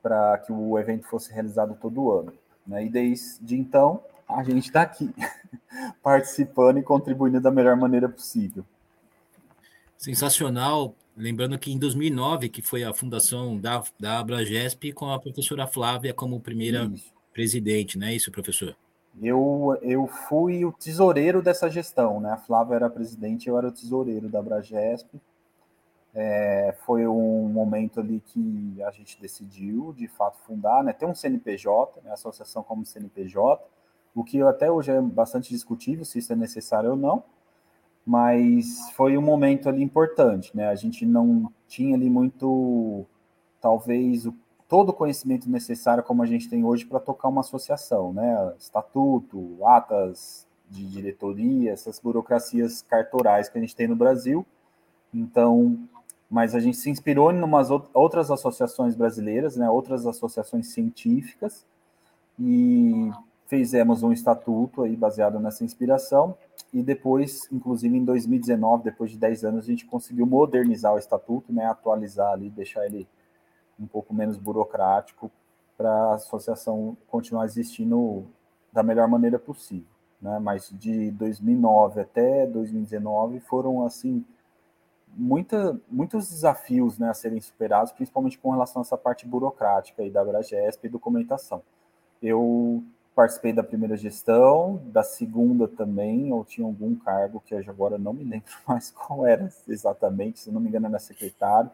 para 0.01 0.37
que 0.37 0.53
o 0.53 0.79
evento 0.79 1.05
fosse 1.07 1.33
realizado 1.33 1.77
todo 1.81 2.11
ano, 2.11 2.33
né? 2.65 2.85
E 2.85 2.89
desde 2.89 3.55
então 3.57 4.01
a 4.27 4.43
gente 4.43 4.67
está 4.67 4.81
aqui 4.81 5.13
participando 6.01 6.77
e 6.77 6.83
contribuindo 6.83 7.41
da 7.41 7.51
melhor 7.51 7.75
maneira 7.75 8.07
possível. 8.07 8.65
Sensacional. 9.97 10.95
Lembrando 11.15 11.57
que 11.57 11.71
em 11.71 11.79
2009, 11.79 12.47
que 12.47 12.61
foi 12.61 12.83
a 12.83 12.93
fundação 12.93 13.57
da, 13.57 13.83
da 13.99 14.19
Abragesp, 14.19 14.93
com 14.93 15.09
a 15.09 15.19
professora 15.19 15.65
Flávia 15.65 16.13
como 16.13 16.39
primeira 16.39 16.83
isso. 16.93 17.11
presidente, 17.33 17.97
não 17.97 18.05
é 18.05 18.13
isso, 18.13 18.31
professor? 18.31 18.77
Eu, 19.21 19.77
eu 19.81 20.05
fui 20.05 20.63
o 20.63 20.71
tesoureiro 20.71 21.41
dessa 21.41 21.69
gestão, 21.69 22.19
né? 22.19 22.31
A 22.31 22.37
Flávia 22.37 22.75
era 22.75 22.89
presidente, 22.89 23.49
eu 23.49 23.57
era 23.57 23.67
o 23.67 23.71
tesoureiro 23.71 24.29
da 24.29 24.39
Abragesp. 24.39 25.07
É, 26.13 26.75
foi 26.85 27.07
um 27.07 27.47
momento 27.47 27.99
ali 27.99 28.21
que 28.25 28.81
a 28.83 28.91
gente 28.91 29.19
decidiu, 29.19 29.93
de 29.95 30.07
fato, 30.07 30.37
fundar, 30.45 30.83
né? 30.83 30.93
Tem 30.93 31.07
um 31.07 31.15
CNPJ, 31.15 32.01
né? 32.03 32.11
associação 32.11 32.63
como 32.63 32.85
CNPJ, 32.85 33.63
o 34.15 34.23
que 34.23 34.41
até 34.41 34.71
hoje 34.71 34.91
é 34.91 35.01
bastante 35.01 35.49
discutível 35.49 36.03
se 36.03 36.19
isso 36.19 36.33
é 36.33 36.35
necessário 36.35 36.91
ou 36.91 36.95
não, 36.95 37.23
mas 38.05 38.89
foi 38.91 39.17
um 39.17 39.21
momento 39.21 39.67
ali 39.69 39.83
importante, 39.83 40.55
né? 40.55 40.69
A 40.69 40.75
gente 40.75 41.05
não 41.05 41.51
tinha 41.67 41.95
ali 41.95 42.09
muito, 42.09 43.05
talvez, 43.61 44.25
o, 44.25 44.33
todo 44.67 44.89
o 44.89 44.93
conhecimento 44.93 45.49
necessário 45.49 46.03
como 46.03 46.21
a 46.21 46.25
gente 46.25 46.49
tem 46.49 46.63
hoje 46.63 46.85
para 46.85 46.99
tocar 46.99 47.29
uma 47.29 47.41
associação, 47.41 48.11
né? 48.13 48.53
Estatuto, 48.59 49.57
atas 49.65 50.45
de 50.69 50.85
diretoria, 50.85 51.71
essas 51.71 51.99
burocracias 51.99 52.81
cartorais 52.81 53.47
que 53.47 53.57
a 53.57 53.61
gente 53.61 53.75
tem 53.75 53.87
no 53.87 53.95
Brasil. 53.95 54.45
Então, 55.13 55.79
mas 56.29 56.53
a 56.53 56.59
gente 56.59 56.77
se 56.77 56.89
inspirou 56.89 57.31
em 57.31 57.41
umas 57.41 57.69
outras 57.93 58.29
associações 58.29 58.95
brasileiras, 58.95 59.55
né? 59.55 59.69
Outras 59.69 60.05
associações 60.05 60.67
científicas 60.67 61.65
e 62.39 63.09
fizemos 63.47 64.03
um 64.03 64.11
estatuto 64.11 64.83
aí 64.83 64.95
baseado 64.95 65.39
nessa 65.39 65.63
inspiração 65.63 66.35
e 66.73 66.83
depois, 66.83 67.47
inclusive 67.51 67.97
em 67.97 68.03
2019, 68.03 68.83
depois 68.83 69.09
de 69.09 69.17
10 69.17 69.45
anos, 69.45 69.63
a 69.63 69.67
gente 69.67 69.85
conseguiu 69.85 70.25
modernizar 70.25 70.93
o 70.93 70.99
estatuto, 70.99 71.53
né, 71.53 71.65
atualizar 71.65 72.33
ali, 72.33 72.49
deixar 72.49 72.85
ele 72.85 73.07
um 73.79 73.87
pouco 73.87 74.13
menos 74.13 74.37
burocrático 74.37 75.31
para 75.77 75.89
a 75.89 76.13
associação 76.15 76.97
continuar 77.07 77.45
existindo 77.45 78.25
da 78.73 78.81
melhor 78.83 79.07
maneira 79.07 79.37
possível, 79.37 79.87
né? 80.21 80.39
Mas 80.39 80.69
de 80.71 81.11
2009 81.11 82.01
até 82.01 82.45
2019 82.47 83.39
foram 83.41 83.85
assim 83.85 84.25
muita, 85.17 85.79
muitos 85.89 86.29
desafios, 86.29 86.99
né, 86.99 87.09
a 87.09 87.13
serem 87.13 87.39
superados, 87.39 87.91
principalmente 87.91 88.37
com 88.37 88.51
relação 88.51 88.81
a 88.81 88.83
essa 88.83 88.97
parte 88.97 89.25
burocrática 89.25 90.03
aí 90.03 90.09
da 90.09 90.21
Abragesp 90.21 90.85
e 90.85 90.89
documentação. 90.89 91.63
Eu 92.21 92.83
participei 93.15 93.51
da 93.51 93.63
primeira 93.63 93.97
gestão, 93.97 94.79
da 94.85 95.01
segunda 95.01 95.67
também, 95.67 96.31
ou 96.31 96.45
tinha 96.45 96.65
algum 96.65 96.95
cargo 96.95 97.41
que 97.43 97.55
agora 97.55 97.97
não 97.97 98.13
me 98.13 98.23
lembro 98.23 98.51
mais 98.67 98.91
qual 98.91 99.25
era 99.25 99.49
exatamente, 99.67 100.39
se 100.39 100.51
não 100.51 100.61
me 100.61 100.69
engano 100.69 100.87
era 100.87 100.99
secretário. 100.99 101.71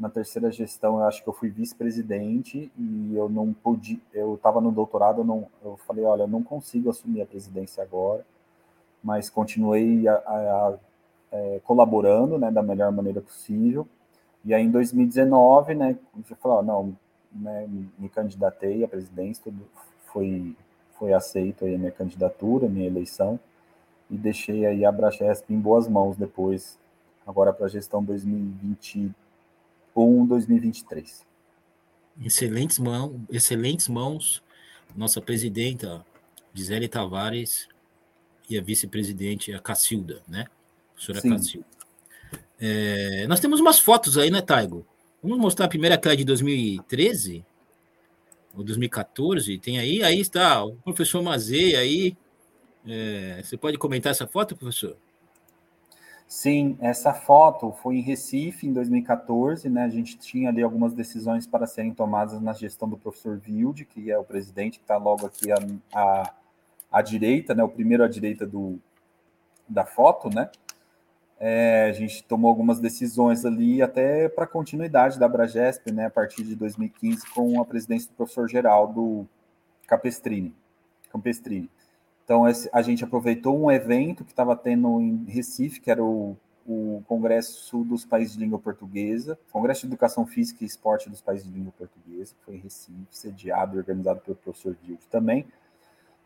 Na 0.00 0.08
terceira 0.08 0.50
gestão, 0.50 0.96
eu 0.98 1.04
acho 1.04 1.22
que 1.22 1.28
eu 1.28 1.32
fui 1.34 1.50
vice-presidente 1.50 2.72
e 2.74 3.14
eu 3.14 3.28
não 3.28 3.52
pude, 3.52 4.00
eu 4.14 4.34
estava 4.34 4.58
no 4.58 4.72
doutorado, 4.72 5.20
eu, 5.20 5.24
não, 5.24 5.46
eu 5.62 5.76
falei, 5.86 6.06
olha, 6.06 6.22
eu 6.22 6.26
não 6.26 6.42
consigo 6.42 6.88
assumir 6.88 7.20
a 7.20 7.26
presidência 7.26 7.82
agora, 7.82 8.24
mas 9.04 9.28
continuei 9.28 10.08
a, 10.08 10.14
a, 10.14 10.68
a, 10.68 10.74
é, 11.32 11.60
colaborando, 11.64 12.38
né, 12.38 12.50
da 12.50 12.62
melhor 12.62 12.90
maneira 12.90 13.20
possível. 13.20 13.86
E 14.42 14.54
aí, 14.54 14.64
em 14.64 14.70
2019, 14.70 15.74
né, 15.74 15.98
eu 16.16 16.36
falei, 16.36 16.66
não, 16.66 16.96
né, 17.30 17.68
me 17.98 18.08
candidatei 18.08 18.82
à 18.82 18.88
presidência, 18.88 19.44
tudo 19.44 19.66
foi, 20.06 20.56
foi 20.98 21.12
aceito 21.12 21.66
aí 21.66 21.74
a 21.74 21.78
minha 21.78 21.92
candidatura, 21.92 22.70
minha 22.70 22.86
eleição, 22.86 23.38
e 24.10 24.16
deixei 24.16 24.64
aí 24.64 24.82
a 24.82 24.90
Brachesp 24.90 25.52
em 25.52 25.60
boas 25.60 25.86
mãos 25.86 26.16
depois, 26.16 26.78
agora 27.26 27.52
para 27.52 27.66
a 27.66 27.68
gestão 27.68 28.02
2021, 29.94 30.26
2023. 30.26 31.26
Excelentes, 32.22 32.78
mão, 32.78 33.24
excelentes 33.30 33.88
mãos, 33.88 34.42
nossa 34.94 35.20
presidenta 35.20 36.04
Gisele 36.52 36.88
Tavares 36.88 37.68
e 38.48 38.58
a 38.58 38.62
vice-presidente, 38.62 39.52
a 39.52 39.60
Cacilda, 39.60 40.22
né? 40.28 40.42
A 40.42 40.92
professora 40.92 41.20
Sim. 41.20 41.30
Cacilda. 41.30 41.66
É, 42.58 43.26
nós 43.26 43.40
temos 43.40 43.60
umas 43.60 43.78
fotos 43.78 44.18
aí, 44.18 44.30
né, 44.30 44.42
Taigo? 44.42 44.86
Vamos 45.22 45.38
mostrar 45.38 45.66
a 45.66 45.68
primeira 45.68 45.96
que 45.96 46.08
é 46.08 46.16
de 46.16 46.24
2013 46.24 47.44
ou 48.54 48.64
2014. 48.64 49.58
Tem 49.58 49.78
aí, 49.78 50.02
aí 50.02 50.20
está 50.20 50.64
o 50.64 50.74
professor 50.76 51.22
Mazei 51.22 51.76
aí. 51.76 52.16
É, 52.86 53.40
você 53.42 53.56
pode 53.56 53.78
comentar 53.78 54.10
essa 54.10 54.26
foto, 54.26 54.56
professor? 54.56 54.96
Sim, 56.30 56.78
essa 56.80 57.12
foto 57.12 57.72
foi 57.72 57.96
em 57.96 58.02
Recife 58.02 58.64
em 58.64 58.72
2014, 58.72 59.68
né? 59.68 59.82
A 59.82 59.88
gente 59.88 60.16
tinha 60.16 60.48
ali 60.48 60.62
algumas 60.62 60.92
decisões 60.92 61.44
para 61.44 61.66
serem 61.66 61.92
tomadas 61.92 62.40
na 62.40 62.52
gestão 62.52 62.88
do 62.88 62.96
professor 62.96 63.42
Wilde, 63.44 63.84
que 63.84 64.12
é 64.12 64.16
o 64.16 64.22
presidente 64.22 64.78
que 64.78 64.84
está 64.84 64.96
logo 64.96 65.26
aqui 65.26 65.50
à, 65.50 65.56
à, 65.92 66.32
à, 66.92 67.02
direita, 67.02 67.52
né? 67.52 67.64
O 67.64 67.68
primeiro 67.68 68.04
à 68.04 68.08
direita 68.08 68.46
do, 68.46 68.78
da 69.68 69.84
foto, 69.84 70.30
né? 70.32 70.48
É, 71.40 71.86
a 71.90 71.92
gente 71.92 72.22
tomou 72.22 72.48
algumas 72.48 72.78
decisões 72.78 73.44
ali 73.44 73.82
até 73.82 74.28
para 74.28 74.46
continuidade 74.46 75.18
da 75.18 75.26
Bragesp, 75.26 75.90
né? 75.90 76.06
A 76.06 76.10
partir 76.10 76.44
de 76.44 76.54
2015 76.54 77.28
com 77.34 77.60
a 77.60 77.64
presidência 77.64 78.08
do 78.08 78.14
professor 78.14 78.48
Geraldo 78.48 79.28
Capestrini. 79.84 80.54
Campestrini. 81.10 81.68
Então, 82.30 82.44
a 82.72 82.80
gente 82.80 83.02
aproveitou 83.02 83.60
um 83.60 83.72
evento 83.72 84.24
que 84.24 84.30
estava 84.30 84.54
tendo 84.54 85.00
em 85.00 85.24
Recife, 85.24 85.80
que 85.80 85.90
era 85.90 86.00
o, 86.00 86.36
o 86.64 87.02
Congresso 87.08 87.82
dos 87.82 88.04
Países 88.04 88.34
de 88.34 88.38
Língua 88.38 88.56
Portuguesa, 88.56 89.36
Congresso 89.50 89.80
de 89.80 89.88
Educação 89.88 90.24
Física 90.24 90.62
e 90.62 90.66
Esporte 90.68 91.10
dos 91.10 91.20
Países 91.20 91.48
de 91.48 91.52
Língua 91.52 91.72
Portuguesa, 91.76 92.32
que 92.32 92.44
foi 92.44 92.54
em 92.54 92.58
Recife, 92.58 93.04
sediado 93.10 93.74
e 93.74 93.78
organizado 93.80 94.20
pelo 94.20 94.36
professor 94.36 94.76
Dilde 94.80 95.08
também. 95.08 95.44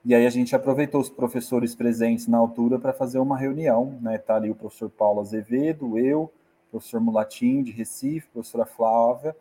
E 0.04 0.14
aí 0.14 0.26
a 0.26 0.30
gente 0.30 0.54
aproveitou 0.54 1.00
os 1.00 1.08
professores 1.08 1.74
presentes 1.74 2.26
na 2.26 2.36
altura 2.36 2.78
para 2.78 2.92
fazer 2.92 3.18
uma 3.18 3.38
reunião, 3.38 3.98
né? 4.02 4.18
Tá 4.18 4.36
ali 4.36 4.50
o 4.50 4.54
professor 4.54 4.90
Paulo 4.90 5.22
Azevedo, 5.22 5.96
eu, 5.96 6.24
o 6.68 6.70
professor 6.70 7.00
Mulatinho 7.00 7.64
de 7.64 7.72
Recife, 7.72 8.28
professora 8.28 8.66
Flávia, 8.66 9.34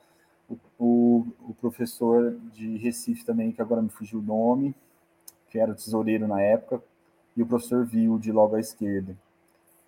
o, 0.49 0.57
o, 0.79 1.27
o 1.49 1.53
professor 1.59 2.37
de 2.53 2.77
Recife 2.77 3.25
também, 3.25 3.51
que 3.51 3.61
agora 3.61 3.81
me 3.81 3.89
fugiu 3.89 4.19
o 4.19 4.23
nome, 4.23 4.73
que 5.53 5.59
era 5.59 5.71
o 5.71 5.75
tesoureiro 5.75 6.27
na 6.27 6.41
época, 6.41 6.83
e 7.37 7.43
o 7.43 7.45
professor 7.45 7.85
Vilde 7.85 8.31
logo 8.31 8.55
à 8.55 8.59
esquerda. 8.59 9.15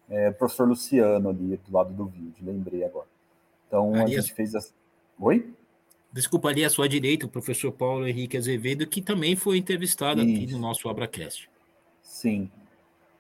É, 0.08 0.30
o 0.30 0.34
professor 0.36 0.68
Luciano 0.68 1.30
ali 1.30 1.60
do 1.68 1.74
lado 1.74 1.92
do 1.92 2.06
Vilde, 2.06 2.36
lembrei 2.44 2.86
agora. 2.86 3.08
Então 3.68 3.96
ali 3.96 4.16
a 4.16 4.22
gente 4.22 4.34
fez 4.36 4.54
as. 4.54 4.72
Oi? 5.20 5.52
Desculpa, 6.14 6.50
ali 6.50 6.64
à 6.64 6.70
sua 6.70 6.88
direita, 6.88 7.26
o 7.26 7.30
professor 7.30 7.72
Paulo 7.72 8.08
Henrique 8.08 8.38
Azevedo, 8.38 8.86
que 8.86 9.02
também 9.02 9.36
foi 9.36 9.58
entrevistado 9.58 10.22
Isso. 10.22 10.44
aqui 10.44 10.54
no 10.54 10.60
nosso 10.60 10.88
Abracast. 10.88 11.50
Sim. 12.04 12.50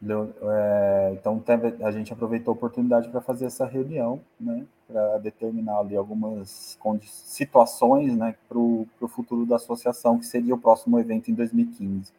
É, 0.07 1.13
então 1.13 1.43
a 1.81 1.91
gente 1.91 2.13
aproveitou 2.13 2.51
a 2.51 2.55
oportunidade 2.55 3.09
para 3.09 3.21
fazer 3.21 3.45
essa 3.45 3.65
reunião, 3.65 4.21
né, 4.39 4.63
para 4.87 5.17
determinar 5.17 5.79
ali 5.79 5.95
algumas 5.95 6.77
situações 7.01 8.15
né, 8.15 8.35
para 8.47 8.59
o 8.59 8.87
futuro 9.07 9.47
da 9.47 9.55
associação, 9.55 10.19
que 10.19 10.27
seria 10.27 10.53
o 10.53 10.59
próximo 10.59 10.99
evento 10.99 11.31
em 11.31 11.33
2015. 11.33 12.13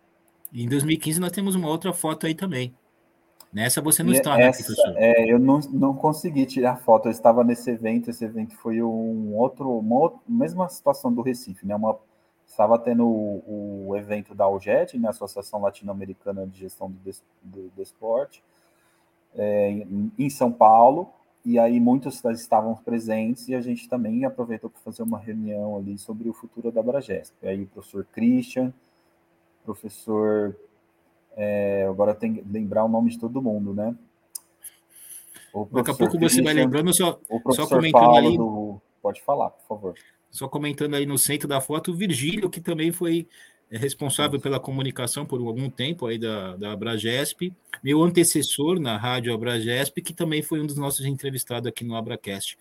Em 0.63 0.69
2015 0.69 1.21
nós 1.21 1.33
temos 1.33 1.55
uma 1.55 1.69
outra 1.69 1.93
foto 1.93 2.27
aí 2.27 2.35
também. 2.35 2.75
Nessa 3.53 3.83
você 3.83 4.03
não 4.03 4.13
e 4.13 4.17
está, 4.17 4.37
né, 4.37 4.47
essa, 4.47 4.61
né, 4.61 4.65
professor? 4.65 4.95
É, 4.97 5.33
eu 5.33 5.39
não, 5.39 5.61
não 5.71 5.95
consegui 5.95 6.47
tirar 6.47 6.77
foto. 6.77 7.09
Eu 7.09 7.13
estava 7.13 7.45
nesse 7.45 7.71
evento. 7.71 8.11
Esse 8.11 8.25
evento 8.25 8.57
foi 8.57 8.83
um 8.83 9.35
outro, 9.35 9.71
uma 9.79 9.97
outra, 9.97 10.19
mesma 10.27 10.69
situação 10.69 11.13
do 11.13 11.21
Recife, 11.21 11.67
né? 11.67 11.77
Uma, 11.77 11.99
estava 12.47 12.79
tendo 12.79 13.07
o, 13.07 13.89
o 13.89 13.97
evento 13.97 14.35
da 14.35 14.45
AUGET, 14.45 14.99
né, 14.99 15.11
Associação 15.11 15.61
Latino-Americana 15.61 16.47
de 16.47 16.61
Gestão 16.61 16.91
do, 16.91 16.99
do, 17.43 17.69
do 17.69 17.83
Esporte, 17.83 18.43
é, 19.35 19.71
em, 19.71 20.11
em 20.19 20.31
São 20.31 20.51
Paulo. 20.51 21.11
E 21.45 21.59
aí 21.59 21.79
muitos 21.79 22.25
estavam 22.25 22.75
presentes 22.75 23.47
e 23.49 23.55
a 23.55 23.61
gente 23.61 23.89
também 23.89 24.25
aproveitou 24.25 24.69
para 24.69 24.81
fazer 24.81 25.03
uma 25.03 25.19
reunião 25.19 25.77
ali 25.77 25.97
sobre 25.97 26.29
o 26.29 26.33
futuro 26.33 26.73
da 26.73 26.83
Bragesp. 26.83 27.35
Aí 27.47 27.63
o 27.63 27.67
professor 27.69 28.05
Christian, 28.13 28.73
professor. 29.67 30.57
É, 31.37 31.87
agora 31.89 32.15
tem 32.15 32.35
que 32.35 32.45
lembrar 32.49 32.85
o 32.85 32.89
nome 32.89 33.11
de 33.11 33.19
todo 33.19 33.43
mundo, 33.43 33.75
né? 33.75 33.95
Daqui 35.73 35.91
a 35.91 35.95
pouco 35.95 36.19
você 36.19 36.43
vai 36.43 36.55
lembrando, 36.55 36.93
só, 36.95 37.19
só 37.53 37.67
comentando 37.67 38.03
Paulo 38.03 38.17
ali. 38.17 38.37
Do... 38.37 38.81
Pode 39.03 39.23
falar, 39.23 39.51
por 39.51 39.67
favor. 39.67 39.95
Só 40.31 40.49
comentando 40.49 40.95
aí 40.95 41.07
no 41.07 41.19
centro 41.19 41.49
da 41.49 41.61
foto, 41.61 41.93
o 41.93 41.95
Virgílio, 41.95 42.51
que 42.51 42.61
também 42.61 42.93
foi 42.93 43.27
é, 43.71 43.79
responsável 43.79 44.41
pela 44.41 44.61
comunicação 44.61 45.25
por 45.25 45.41
algum 45.41 45.71
tempo 45.71 46.07
aí 46.07 46.19
da, 46.19 46.57
da 46.57 46.73
Abragesp, 46.73 47.53
meu 47.83 48.03
antecessor 48.03 48.79
na 48.79 48.97
rádio 48.97 49.33
Abragesp, 49.33 50.01
que 50.03 50.13
também 50.13 50.43
foi 50.43 50.61
um 50.61 50.67
dos 50.67 50.77
nossos 50.77 51.07
entrevistados 51.07 51.69
aqui 51.69 51.85
no 51.85 51.97
Abracast. 51.97 52.59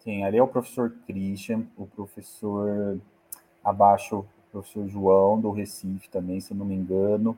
Sim, 0.00 0.24
ali 0.24 0.38
é 0.38 0.42
o 0.42 0.48
professor 0.48 0.94
Christian, 1.06 1.66
o 1.76 1.86
professor 1.86 2.98
abaixo 3.62 4.24
professor 4.50 4.88
João, 4.88 5.40
do 5.40 5.50
Recife 5.50 6.08
também, 6.08 6.40
se 6.40 6.52
eu 6.52 6.56
não 6.56 6.66
me 6.66 6.74
engano, 6.74 7.36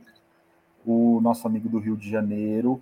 o 0.85 1.21
nosso 1.21 1.47
amigo 1.47 1.69
do 1.69 1.79
Rio 1.79 1.97
de 1.97 2.11
Janeiro, 2.11 2.81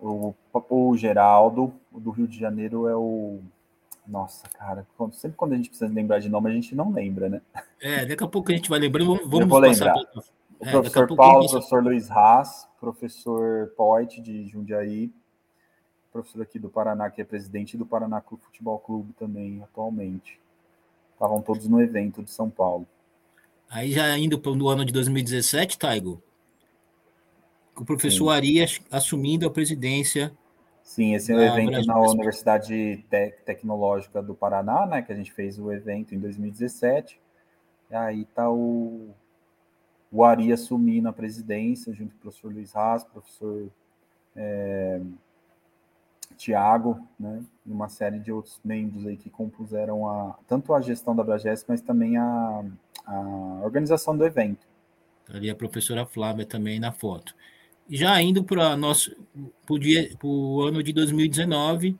o, 0.00 0.34
o 0.52 0.96
Geraldo, 0.96 1.72
o 1.92 2.00
do 2.00 2.10
Rio 2.10 2.26
de 2.26 2.38
Janeiro 2.38 2.88
é 2.88 2.96
o. 2.96 3.40
Nossa, 4.06 4.48
cara, 4.48 4.86
sempre 5.12 5.36
quando 5.36 5.52
a 5.52 5.56
gente 5.56 5.68
precisa 5.68 5.92
lembrar 5.92 6.18
de 6.20 6.28
nome, 6.28 6.50
a 6.50 6.54
gente 6.54 6.74
não 6.74 6.90
lembra, 6.90 7.28
né? 7.28 7.42
É, 7.80 8.04
daqui 8.04 8.24
a 8.24 8.28
pouco 8.28 8.50
a 8.50 8.54
gente 8.54 8.68
vai 8.68 8.78
lembrando, 8.78 9.14
vamos, 9.14 9.30
vamos 9.30 9.48
vou 9.48 9.58
lembrar. 9.58 9.92
Pra... 9.92 10.22
O 10.58 10.64
é, 10.64 10.70
professor 10.70 11.16
Paulo, 11.16 11.46
o 11.46 11.50
professor 11.50 11.82
Luiz 11.82 12.10
Haas, 12.10 12.68
professor 12.80 13.72
Poit 13.76 14.20
de 14.20 14.46
Jundiaí, 14.48 15.12
professor 16.12 16.42
aqui 16.42 16.58
do 16.58 16.68
Paraná, 16.68 17.10
que 17.10 17.20
é 17.20 17.24
presidente 17.24 17.76
do 17.76 17.86
Paraná 17.86 18.20
Futebol 18.20 18.78
Clube 18.78 19.12
também, 19.14 19.62
atualmente. 19.62 20.40
Estavam 21.14 21.40
todos 21.40 21.68
no 21.68 21.80
evento 21.80 22.22
de 22.22 22.30
São 22.30 22.50
Paulo. 22.50 22.86
Aí 23.70 23.92
já 23.92 24.18
indo 24.18 24.36
para 24.36 24.50
o 24.50 24.68
ano 24.68 24.84
de 24.84 24.92
2017, 24.92 25.78
Taigo, 25.78 26.20
o 27.76 27.84
professor 27.84 28.32
Sim. 28.32 28.36
Ari 28.36 28.82
assumindo 28.90 29.46
a 29.46 29.50
presidência. 29.50 30.32
Sim, 30.82 31.14
esse 31.14 31.30
é 31.30 31.36
o 31.36 31.40
evento 31.40 31.70
Brasil. 31.70 31.86
na 31.86 32.00
Universidade 32.00 33.04
Tecnológica 33.44 34.20
do 34.20 34.34
Paraná, 34.34 34.86
né? 34.86 35.02
Que 35.02 35.12
a 35.12 35.14
gente 35.14 35.32
fez 35.32 35.56
o 35.56 35.70
evento 35.70 36.12
em 36.14 36.18
2017. 36.18 37.20
E 37.90 37.94
aí 37.94 38.24
tá 38.24 38.50
o, 38.50 39.10
o 40.10 40.24
Ari 40.24 40.52
assumindo 40.52 41.08
a 41.08 41.12
presidência, 41.12 41.94
junto 41.94 42.10
com 42.10 42.18
o 42.18 42.20
professor 42.22 42.52
Luiz 42.52 42.74
Haas, 42.74 43.04
professor 43.04 43.70
é, 44.34 45.00
Tiago, 46.36 47.00
né? 47.18 47.40
E 47.64 47.70
uma 47.70 47.88
série 47.88 48.18
de 48.18 48.32
outros 48.32 48.60
membros 48.64 49.06
aí 49.06 49.16
que 49.16 49.30
compuseram 49.30 50.08
a, 50.08 50.36
tanto 50.48 50.74
a 50.74 50.80
gestão 50.80 51.14
da 51.14 51.22
Bragesp, 51.22 51.68
mas 51.68 51.80
também 51.80 52.16
a, 52.16 52.64
a 53.10 53.64
organização 53.64 54.16
do 54.16 54.24
evento. 54.24 54.66
Ali 55.28 55.50
a 55.50 55.54
professora 55.54 56.06
Flávia 56.06 56.46
também 56.46 56.78
na 56.78 56.92
foto. 56.92 57.34
Já 57.88 58.20
indo 58.22 58.44
para 58.44 58.76
nosso 58.76 59.16
para 59.66 60.26
o 60.28 60.62
ano 60.62 60.82
de 60.82 60.92
2019, 60.92 61.96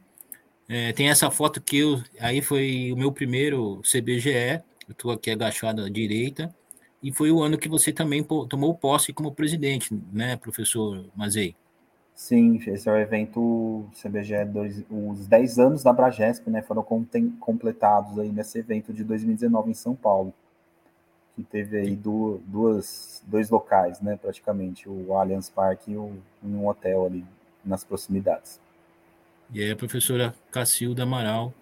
é, 0.69 0.93
tem 0.93 1.11
essa 1.11 1.31
foto 1.31 1.61
que 1.61 1.79
eu 1.79 2.01
aí 2.21 2.41
foi 2.41 2.93
o 2.93 2.97
meu 2.97 3.11
primeiro 3.11 3.81
CBGE. 3.83 4.63
Eu 4.87 4.93
estou 4.93 5.11
aqui 5.11 5.31
agachado 5.31 5.83
à 5.83 5.89
direita 5.89 6.55
e 7.03 7.13
foi 7.13 7.31
o 7.31 7.43
ano 7.43 7.59
que 7.59 7.69
você 7.69 7.93
também 7.93 8.23
tomou 8.23 8.75
posse 8.75 9.13
como 9.13 9.33
presidente, 9.33 9.99
né, 10.13 10.37
professor 10.37 11.05
Mazei? 11.15 11.57
Sim, 12.15 12.61
esse 12.67 12.89
é 12.89 12.93
o 12.93 12.99
evento 12.99 13.89
CBGE, 13.95 14.45
dois, 14.45 14.85
os 14.91 15.27
10 15.27 15.59
anos 15.59 15.83
da 15.83 15.93
Bragesp, 15.93 16.51
né, 16.51 16.61
foram 16.61 16.85
completados 17.39 18.19
aí 18.19 18.31
nesse 18.31 18.59
evento 18.59 18.93
de 18.93 19.03
2019 19.03 19.71
em 19.71 19.75
São 19.75 19.95
Paulo 19.95 20.35
que 21.43 21.51
teve 21.51 21.79
aí 21.79 21.97
duas, 21.97 23.23
dois 23.27 23.49
locais, 23.49 24.01
né, 24.01 24.19
praticamente, 24.21 24.89
o 24.89 25.15
Allianz 25.15 25.49
Parque 25.49 25.93
e 25.93 25.97
um 25.97 26.69
hotel 26.69 27.07
ali 27.07 27.25
nas 27.65 27.83
proximidades. 27.85 28.61
E 29.53 29.63
aí 29.63 29.71
a 29.71 29.77
professora 29.77 30.35
Cacilda 30.51 31.03
Amaral, 31.03 31.53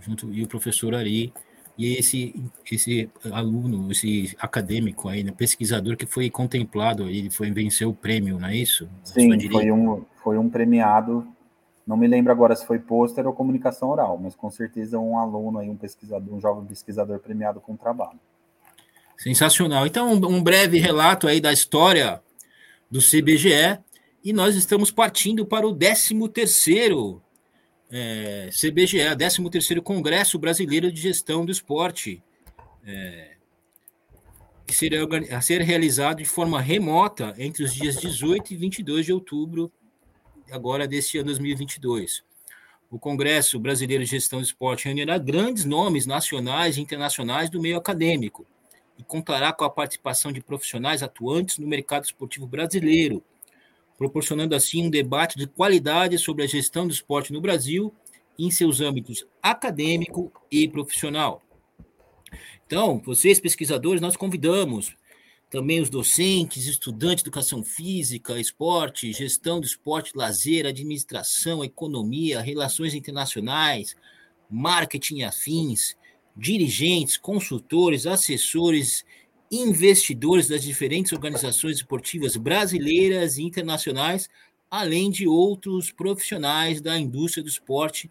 junto, 0.00 0.32
e 0.32 0.42
o 0.42 0.48
professor 0.48 0.94
Ari, 0.94 1.32
e 1.78 1.96
esse, 1.96 2.34
esse 2.70 3.08
aluno, 3.32 3.90
esse 3.90 4.36
acadêmico 4.38 5.08
aí, 5.08 5.22
né, 5.22 5.32
pesquisador 5.32 5.96
que 5.96 6.06
foi 6.06 6.28
contemplado, 6.28 7.08
ele 7.08 7.30
foi 7.30 7.50
vencer 7.50 7.86
o 7.86 7.94
prêmio, 7.94 8.38
não 8.38 8.48
é 8.48 8.56
isso? 8.56 8.88
Sim, 9.04 9.48
foi 9.48 9.70
um, 9.70 10.04
foi 10.22 10.38
um 10.38 10.50
premiado, 10.50 11.26
não 11.86 11.96
me 11.96 12.06
lembro 12.06 12.32
agora 12.32 12.54
se 12.54 12.66
foi 12.66 12.78
pôster 12.78 13.26
ou 13.26 13.32
comunicação 13.32 13.88
oral, 13.88 14.18
mas 14.20 14.34
com 14.34 14.50
certeza 14.50 14.98
um 14.98 15.16
aluno 15.16 15.58
aí, 15.58 15.70
um 15.70 15.76
pesquisador, 15.76 16.34
um 16.34 16.40
jovem 16.40 16.66
pesquisador 16.66 17.18
premiado 17.18 17.60
com 17.60 17.76
trabalho. 17.76 18.18
Sensacional. 19.20 19.86
Então, 19.86 20.14
um 20.14 20.42
breve 20.42 20.78
relato 20.78 21.28
aí 21.28 21.42
da 21.42 21.52
história 21.52 22.22
do 22.90 23.00
CBGE, 23.00 23.78
e 24.24 24.32
nós 24.32 24.56
estamos 24.56 24.90
partindo 24.90 25.44
para 25.44 25.68
o 25.68 25.76
13º 25.76 27.20
é, 27.90 28.48
CBGE, 28.48 29.14
13º 29.14 29.82
Congresso 29.82 30.38
Brasileiro 30.38 30.90
de 30.90 30.98
Gestão 30.98 31.44
do 31.44 31.52
Esporte, 31.52 32.22
é, 32.82 33.32
que 34.66 34.74
será 34.74 34.96
a 35.36 35.40
ser 35.42 35.60
realizado 35.60 36.22
de 36.22 36.24
forma 36.24 36.58
remota 36.58 37.34
entre 37.36 37.62
os 37.62 37.74
dias 37.74 37.96
18 37.96 38.54
e 38.54 38.56
22 38.56 39.04
de 39.04 39.12
outubro, 39.12 39.70
agora 40.50 40.88
deste 40.88 41.18
ano 41.18 41.26
2022. 41.26 42.22
O 42.90 42.98
Congresso 42.98 43.60
Brasileiro 43.60 44.02
de 44.02 44.12
Gestão 44.12 44.38
do 44.38 44.46
Esporte 44.46 44.86
reunirá 44.86 45.18
grandes 45.18 45.66
nomes 45.66 46.06
nacionais 46.06 46.78
e 46.78 46.80
internacionais 46.80 47.50
do 47.50 47.60
meio 47.60 47.76
acadêmico 47.76 48.46
e 49.00 49.02
contará 49.02 49.50
com 49.50 49.64
a 49.64 49.70
participação 49.70 50.30
de 50.30 50.42
profissionais 50.42 51.02
atuantes 51.02 51.56
no 51.56 51.66
mercado 51.66 52.04
esportivo 52.04 52.46
brasileiro, 52.46 53.24
proporcionando 53.96 54.54
assim 54.54 54.86
um 54.86 54.90
debate 54.90 55.38
de 55.38 55.46
qualidade 55.46 56.18
sobre 56.18 56.44
a 56.44 56.46
gestão 56.46 56.86
do 56.86 56.92
esporte 56.92 57.32
no 57.32 57.40
Brasil 57.40 57.94
em 58.38 58.50
seus 58.50 58.78
âmbitos 58.78 59.26
acadêmico 59.42 60.30
e 60.50 60.68
profissional. 60.68 61.42
Então, 62.66 63.00
vocês 63.02 63.40
pesquisadores, 63.40 64.02
nós 64.02 64.16
convidamos 64.16 64.94
também 65.48 65.80
os 65.80 65.88
docentes, 65.88 66.66
estudantes 66.66 67.24
de 67.24 67.28
educação 67.28 67.64
física, 67.64 68.38
esporte, 68.38 69.12
gestão 69.14 69.60
do 69.60 69.66
esporte, 69.66 70.12
lazer, 70.14 70.66
administração, 70.66 71.64
economia, 71.64 72.40
relações 72.40 72.94
internacionais, 72.94 73.96
marketing 74.48 75.22
afins, 75.22 75.96
dirigentes, 76.36 77.16
consultores, 77.16 78.06
assessores 78.06 79.04
investidores 79.50 80.48
das 80.48 80.62
diferentes 80.62 81.12
organizações 81.12 81.78
esportivas 81.78 82.36
brasileiras 82.36 83.36
e 83.36 83.42
internacionais, 83.42 84.28
além 84.70 85.10
de 85.10 85.26
outros 85.26 85.90
profissionais 85.90 86.80
da 86.80 86.96
indústria 86.96 87.42
do 87.42 87.48
esporte, 87.48 88.08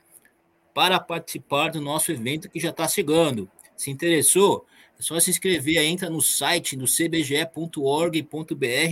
para 0.73 0.99
participar 0.99 1.69
do 1.69 1.81
nosso 1.81 2.11
evento 2.11 2.49
que 2.49 2.59
já 2.59 2.69
está 2.69 2.87
chegando. 2.87 3.49
Se 3.75 3.89
interessou? 3.89 4.65
É 4.99 5.01
só 5.01 5.17
se 5.19 5.29
inscrever, 5.29 5.77
entra 5.77 6.09
no 6.09 6.21
site 6.21 6.75
do 6.75 6.85
cbge.org.br, 6.85 8.21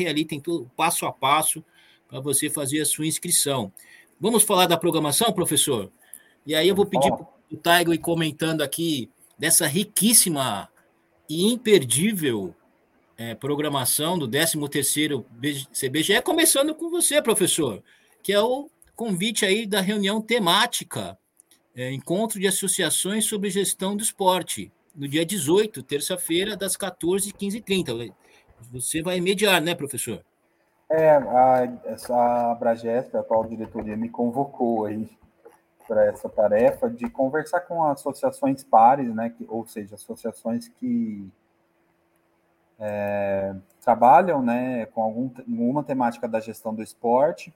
ali 0.10 0.24
tem 0.24 0.39
tudo 0.39 0.72
passo 0.75 1.05
a 1.05 1.12
passo 1.12 1.63
para 2.07 2.22
você 2.22 2.50
fazer 2.50 2.79
a 2.79 2.86
sua 2.86 3.05
inscrição. 3.05 3.72
Vamos 4.19 4.44
falar 4.44 4.68
da 4.68 4.77
programação, 4.77 5.33
professor? 5.33 5.92
E 6.46 6.55
aí 6.55 6.68
eu 6.68 6.75
vou 6.75 6.85
pedir 6.85 7.09
para 7.09 7.27
o 7.51 7.57
Taigo 7.57 7.94
ir 7.94 7.98
comentando 7.98 8.61
aqui 8.61 9.09
dessa 9.37 9.67
riquíssima 9.67 10.69
e 11.29 11.51
imperdível 11.51 12.55
é, 13.17 13.33
programação 13.35 14.17
do 14.17 14.27
13º 14.27 15.25
CBGE, 15.71 16.21
começando 16.21 16.73
com 16.75 16.89
você, 16.89 17.21
professor, 17.21 17.83
que 18.21 18.31
é 18.31 18.39
o 18.39 18.69
convite 18.95 19.45
aí 19.45 19.65
da 19.65 19.81
reunião 19.81 20.21
temática, 20.21 21.17
é, 21.75 21.91
Encontro 21.91 22.39
de 22.39 22.47
Associações 22.47 23.25
sobre 23.25 23.50
Gestão 23.50 23.95
do 23.95 24.03
Esporte, 24.03 24.71
no 24.95 25.07
dia 25.07 25.25
18, 25.25 25.83
terça-feira, 25.83 26.55
das 26.57 26.75
14 26.75 27.29
h 27.29 27.37
15h30. 27.37 28.13
Você 28.71 29.01
vai 29.01 29.19
mediar, 29.21 29.61
né, 29.61 29.75
professor? 29.75 30.23
É, 30.89 31.11
a, 31.11 31.79
essa 31.85 32.51
Abragesp, 32.51 33.15
a 33.15 33.19
atual 33.19 33.45
diretoria, 33.45 33.95
me 33.95 34.09
convocou 34.09 34.85
aí 34.85 35.07
para 35.87 36.05
essa 36.05 36.27
tarefa 36.27 36.89
de 36.89 37.09
conversar 37.09 37.61
com 37.61 37.83
associações 37.83 38.63
pares, 38.63 39.13
né, 39.13 39.29
que, 39.29 39.45
ou 39.47 39.65
seja, 39.65 39.95
associações 39.95 40.67
que 40.67 41.27
é, 42.79 43.55
trabalham 43.81 44.41
né, 44.41 44.85
com 44.87 45.01
algum, 45.01 45.31
alguma 45.39 45.83
temática 45.83 46.27
da 46.27 46.39
gestão 46.39 46.73
do 46.75 46.83
esporte, 46.83 47.53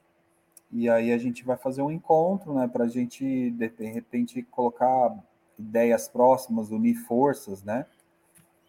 e 0.71 0.89
aí 0.89 1.11
a 1.11 1.17
gente 1.17 1.43
vai 1.43 1.57
fazer 1.57 1.81
um 1.81 1.91
encontro 1.91 2.53
né, 2.53 2.67
para 2.67 2.85
a 2.85 2.87
gente, 2.87 3.51
de, 3.51 3.67
repente, 3.91 4.41
colocar 4.43 5.13
ideias 5.59 6.07
próximas, 6.07 6.71
unir 6.71 6.95
forças, 6.95 7.61
né, 7.63 7.85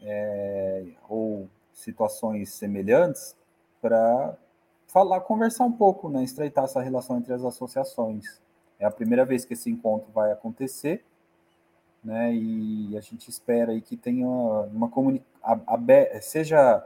é, 0.03 0.85
ou 1.09 1.49
situações 1.73 2.53
semelhantes, 2.53 3.37
para 3.81 4.37
falar, 4.89 5.21
conversar 5.21 5.65
um 5.65 5.73
pouco, 5.73 6.09
né, 6.09 6.25
estreitar 6.25 6.65
essa 6.65 6.83
relação 6.83 7.19
entre 7.19 7.33
as 7.33 7.45
associações. 7.45 8.42
É 8.83 8.85
a 8.85 8.91
primeira 8.91 9.25
vez 9.25 9.45
que 9.45 9.55
esse 9.55 9.71
encontro 9.71 10.11
vai 10.13 10.33
acontecer, 10.33 11.05
né? 12.03 12.35
E 12.35 12.97
a 12.97 13.01
gente 13.01 13.29
espera 13.29 13.71
aí 13.71 13.81
que 13.81 13.97
tenha 13.97 14.27
uma 14.27 14.89
comunicação, 14.89 15.31
seja 16.21 16.85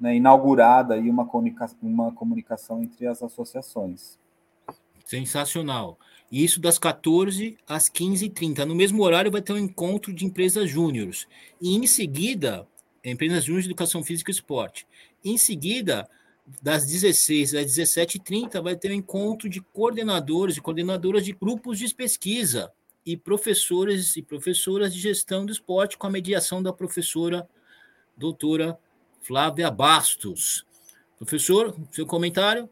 né, 0.00 0.16
inaugurada 0.16 0.94
aí 0.94 1.10
uma, 1.10 1.26
comunica 1.26 1.70
uma 1.82 2.10
comunicação 2.10 2.82
entre 2.82 3.06
as 3.06 3.22
associações. 3.22 4.18
Sensacional. 5.04 5.98
Isso 6.32 6.58
das 6.58 6.78
14 6.78 7.58
às 7.68 7.90
15h30. 7.90 8.64
No 8.64 8.74
mesmo 8.74 9.02
horário 9.02 9.30
vai 9.30 9.42
ter 9.42 9.52
um 9.52 9.58
encontro 9.58 10.14
de 10.14 10.24
empresas 10.24 10.70
júniores. 10.70 11.28
E 11.60 11.76
em 11.76 11.86
seguida, 11.86 12.66
empresas 13.04 13.44
júniores 13.44 13.66
de 13.66 13.72
educação 13.72 14.02
física 14.02 14.30
e 14.30 14.34
esporte. 14.34 14.86
Em 15.22 15.36
seguida, 15.36 16.08
das 16.62 16.86
16 16.86 17.54
às 17.54 17.66
17h30, 17.66 18.62
vai 18.62 18.76
ter 18.76 18.90
um 18.90 18.94
encontro 18.94 19.48
de 19.48 19.60
coordenadores 19.60 20.56
e 20.56 20.60
coordenadoras 20.60 21.24
de 21.24 21.32
grupos 21.32 21.78
de 21.78 21.92
pesquisa 21.92 22.72
e 23.04 23.16
professores 23.16 24.16
e 24.16 24.22
professoras 24.22 24.94
de 24.94 25.00
gestão 25.00 25.44
do 25.44 25.52
esporte 25.52 25.98
com 25.98 26.06
a 26.06 26.10
mediação 26.10 26.62
da 26.62 26.72
professora 26.72 27.48
doutora 28.16 28.78
Flávia 29.20 29.70
Bastos. 29.70 30.64
Professor, 31.18 31.74
seu 31.90 32.06
comentário? 32.06 32.68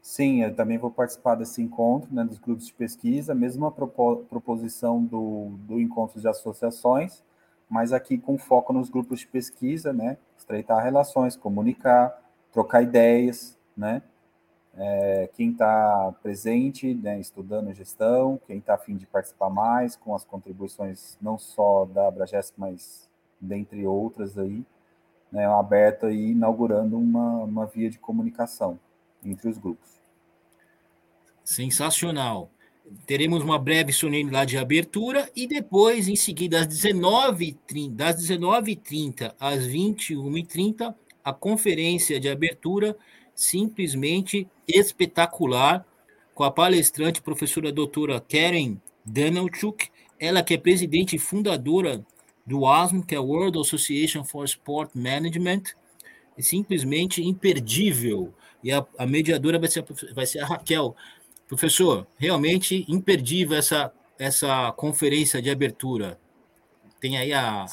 Sim, 0.00 0.42
eu 0.42 0.54
também 0.54 0.76
vou 0.76 0.90
participar 0.90 1.34
desse 1.34 1.62
encontro, 1.62 2.14
né, 2.14 2.24
dos 2.24 2.38
grupos 2.38 2.66
de 2.66 2.74
pesquisa, 2.74 3.34
mesma 3.34 3.72
proposição 3.72 5.02
do, 5.02 5.54
do 5.60 5.80
encontro 5.80 6.20
de 6.20 6.28
associações, 6.28 7.22
mas 7.68 7.92
aqui 7.92 8.18
com 8.18 8.36
foco 8.36 8.72
nos 8.72 8.90
grupos 8.90 9.20
de 9.20 9.26
pesquisa, 9.26 9.92
né, 9.92 10.18
estreitar 10.36 10.84
relações, 10.84 11.36
comunicar, 11.36 12.23
trocar 12.54 12.82
ideias, 12.82 13.58
né? 13.76 14.00
É, 14.76 15.28
quem 15.34 15.50
está 15.50 16.14
presente, 16.22 16.94
né, 16.94 17.20
estudando 17.20 17.72
gestão, 17.72 18.40
quem 18.46 18.58
está 18.58 18.74
afim 18.74 18.96
de 18.96 19.06
participar 19.06 19.50
mais, 19.50 19.94
com 19.94 20.14
as 20.14 20.24
contribuições 20.24 21.16
não 21.20 21.38
só 21.38 21.84
da 21.84 22.08
Abragesp, 22.08 22.54
mas 22.56 23.08
dentre 23.40 23.86
outras 23.86 24.36
aí, 24.36 24.64
né, 25.30 25.46
aberta 25.46 26.10
e 26.10 26.30
inaugurando 26.30 26.96
uma, 26.96 27.44
uma 27.44 27.66
via 27.66 27.90
de 27.90 27.98
comunicação 27.98 28.78
entre 29.24 29.48
os 29.48 29.58
grupos. 29.58 30.00
Sensacional. 31.44 32.50
Teremos 33.06 33.42
uma 33.42 33.58
breve 33.58 33.92
solenidade 33.92 34.50
de 34.50 34.58
abertura 34.58 35.30
e 35.34 35.46
depois, 35.46 36.08
em 36.08 36.16
seguida, 36.16 36.60
às 36.60 36.66
19h30, 36.66 37.90
das 37.94 38.16
19h30 38.16 39.34
às 39.38 39.66
21h30, 39.66 40.94
a 41.24 41.32
conferência 41.32 42.20
de 42.20 42.28
abertura 42.28 42.96
simplesmente 43.34 44.46
espetacular 44.68 45.84
com 46.34 46.44
a 46.44 46.50
palestrante 46.50 47.22
professora 47.22 47.72
doutora 47.72 48.20
Karen 48.20 48.76
Danelchuk, 49.04 49.88
ela 50.18 50.42
que 50.42 50.54
é 50.54 50.58
presidente 50.58 51.16
e 51.16 51.18
fundadora 51.18 52.04
do 52.46 52.66
ASM, 52.66 53.00
que 53.02 53.14
é 53.14 53.18
a 53.18 53.22
World 53.22 53.58
Association 53.58 54.24
for 54.24 54.44
Sport 54.44 54.90
Management, 54.94 55.62
é 56.36 56.42
simplesmente 56.42 57.22
imperdível. 57.22 58.34
E 58.62 58.72
a, 58.72 58.84
a 58.98 59.06
mediadora 59.06 59.58
vai 59.58 59.68
ser, 59.68 59.84
vai 60.14 60.26
ser 60.26 60.40
a 60.40 60.46
Raquel. 60.46 60.94
Professor, 61.46 62.06
realmente 62.18 62.84
imperdível 62.88 63.56
essa, 63.56 63.92
essa 64.18 64.72
conferência 64.72 65.40
de 65.40 65.50
abertura. 65.50 66.18
Tem 67.00 67.16
aí 67.16 67.32
a 67.32 67.66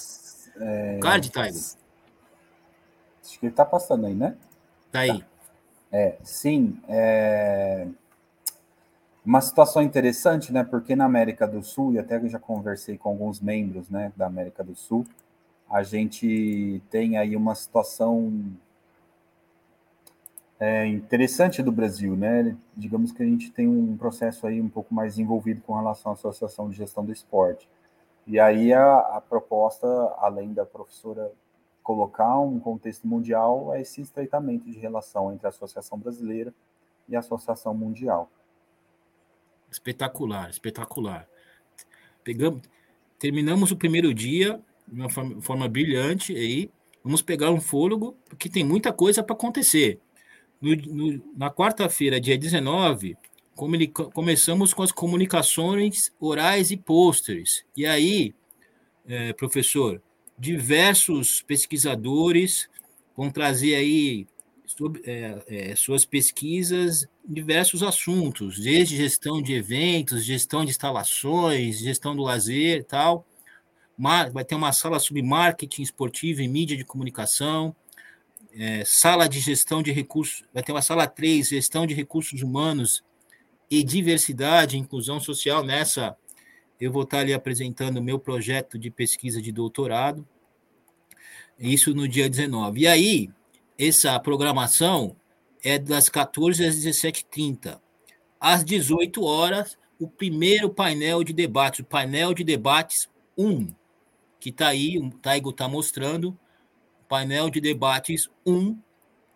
é... 0.57 0.99
card, 1.01 1.31
Taigo? 1.31 1.57
Acho 3.23 3.39
que 3.39 3.45
ele 3.45 3.53
está 3.53 3.65
passando 3.65 4.05
aí, 4.05 4.15
né? 4.15 4.36
Tá 4.91 4.99
aí. 4.99 5.19
Tá. 5.19 5.25
É, 5.91 6.17
sim. 6.23 6.77
É... 6.88 7.88
Uma 9.23 9.41
situação 9.41 9.81
interessante, 9.81 10.51
né? 10.51 10.63
Porque 10.63 10.95
na 10.95 11.05
América 11.05 11.47
do 11.47 11.62
Sul, 11.62 11.93
e 11.93 11.99
até 11.99 12.17
eu 12.17 12.27
já 12.27 12.39
conversei 12.39 12.97
com 12.97 13.10
alguns 13.10 13.39
membros 13.39 13.89
né, 13.89 14.12
da 14.15 14.25
América 14.25 14.63
do 14.63 14.75
Sul, 14.75 15.05
a 15.69 15.84
gente 15.84 16.81
tem 16.89 17.17
aí 17.17 17.36
uma 17.36 17.53
situação 17.53 18.51
é, 20.60 20.86
interessante 20.86 21.63
do 21.63 21.71
Brasil, 21.71 22.15
né? 22.15 22.55
Digamos 22.75 23.12
que 23.12 23.23
a 23.23 23.25
gente 23.25 23.51
tem 23.51 23.67
um 23.67 23.95
processo 23.95 24.45
aí 24.45 24.62
um 24.62 24.69
pouco 24.69 24.93
mais 24.93 25.17
envolvido 25.17 25.62
com 25.62 25.75
relação 25.75 26.12
à 26.12 26.15
Associação 26.15 26.69
de 26.69 26.77
Gestão 26.77 27.05
do 27.05 27.12
Esporte. 27.12 27.69
E 28.27 28.39
aí 28.39 28.73
a, 28.73 28.97
a 28.97 29.21
proposta, 29.21 29.88
além 30.19 30.53
da 30.53 30.65
professora 30.65 31.31
colocar 31.84 32.39
um 32.39 32.60
contexto 32.60 33.08
mundial, 33.08 33.74
é 33.74 33.82
esse 33.82 34.02
estreitamento 34.02 34.70
de 34.70 34.78
relação 34.78 35.32
entre 35.34 35.46
a 35.48 35.50
Associação 35.50 35.98
Brasileira 35.98 36.54
e 37.08 37.15
a 37.15 37.20
Associação 37.20 37.74
Mundial. 37.74 38.30
Espetacular, 39.70 40.50
espetacular. 40.50 41.28
Pegamos, 42.24 42.62
terminamos 43.17 43.72
o 43.72 43.78
primeiro 43.78 44.13
dia 44.13 44.62
de 44.88 45.00
uma 45.00 45.10
forma, 45.41 45.67
brilhante 45.67 46.36
aí. 46.36 46.70
Vamos 47.04 47.22
pegar 47.22 47.50
um 47.50 47.62
fôlego, 47.62 48.15
porque 48.28 48.50
tem 48.50 48.63
muita 48.63 48.91
coisa 48.91 49.24
para 49.24 49.34
acontecer. 49.34 50.00
No, 50.60 50.76
no, 50.76 51.24
na 51.36 51.50
quarta-feira, 51.50 52.20
dia 52.20 52.38
19, 52.38 53.17
começamos 54.13 54.74
com 54.74 54.84
as 54.84 54.91
comunicações 54.91 56.12
orais 56.20 56.70
e 56.70 56.78
pôsteres. 56.78 57.65
E 57.76 57.86
aí, 57.86 58.36
é, 59.08 59.34
professor, 59.34 60.02
diversos 60.41 61.43
pesquisadores 61.43 62.67
vão 63.15 63.30
trazer 63.30 63.75
aí 63.75 64.27
sobre, 64.65 65.04
é, 65.06 65.43
é, 65.47 65.75
suas 65.75 66.04
pesquisas 66.04 67.08
diversos 67.23 67.84
assuntos, 67.84 68.58
desde 68.58 68.97
gestão 68.97 69.39
de 69.39 69.54
eventos, 69.54 70.25
gestão 70.25 70.65
de 70.65 70.71
instalações, 70.71 71.77
gestão 71.77 72.15
do 72.15 72.23
lazer 72.23 72.80
e 72.80 72.84
tal. 72.84 73.23
Vai 74.34 74.43
ter 74.43 74.56
uma 74.56 74.71
sala 74.71 74.97
sobre 74.97 75.21
marketing 75.21 75.84
esportivo 75.84 76.41
e 76.41 76.47
mídia 76.47 76.75
de 76.75 76.84
comunicação, 76.84 77.75
é, 78.51 78.84
sala 78.84 79.30
de 79.30 79.39
gestão 79.39 79.84
de 79.84 79.91
recursos, 79.91 80.43
vai 80.51 80.63
ter 80.63 80.71
uma 80.71 80.82
sala 80.82 81.06
3, 81.06 81.49
gestão 81.49 81.86
de 81.86 81.93
recursos 81.93 82.41
humanos 82.41 83.04
e 83.69 83.84
diversidade 83.84 84.75
inclusão 84.75 85.19
social. 85.19 85.63
Nessa, 85.63 86.17
eu 86.82 86.91
vou 86.91 87.04
estar 87.04 87.20
ali 87.20 87.32
apresentando 87.32 87.98
o 87.98 88.04
meu 88.04 88.17
projeto 88.17 88.80
de 88.80 88.89
pesquisa 88.89 89.39
de 89.39 89.52
doutorado, 89.52 90.28
isso 91.60 91.94
no 91.94 92.08
dia 92.08 92.28
19. 92.28 92.82
E 92.82 92.88
aí, 92.88 93.30
essa 93.78 94.20
programação 94.20 95.15
é 95.63 95.78
das 95.78 96.10
14 96.10 96.65
às 96.65 96.76
17h30. 96.76 97.80
Às 98.39 98.65
18 98.65 99.24
horas, 99.24 99.78
o 100.00 100.08
primeiro 100.08 100.72
painel 100.72 101.24
de 101.24 101.34
debates, 101.34 101.82
o 101.82 101.86
painel 101.86 102.34
de 102.34 102.44
debates 102.44 103.08
1, 103.38 103.67
que 104.39 104.50
está 104.50 104.70
aí, 104.70 104.98
o 104.98 105.12
Taigo 105.12 105.52
está 105.52 105.67
mostrando, 105.67 106.36
painel 107.08 107.52
de 107.52 107.62
debates 107.62 108.28
1, 108.44 108.76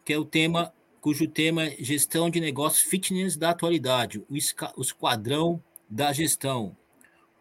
que 0.03 0.11
é 0.11 0.17
o 0.17 0.25
tema, 0.25 0.73
cujo 0.99 1.27
tema 1.27 1.65
é 1.65 1.75
gestão 1.77 2.27
de 2.27 2.39
negócios 2.39 2.89
fitness 2.89 3.37
da 3.37 3.51
atualidade, 3.51 4.23
o, 4.27 4.35
esquadrão 4.81 5.61
da 5.87 6.11
gestão. 6.11 6.75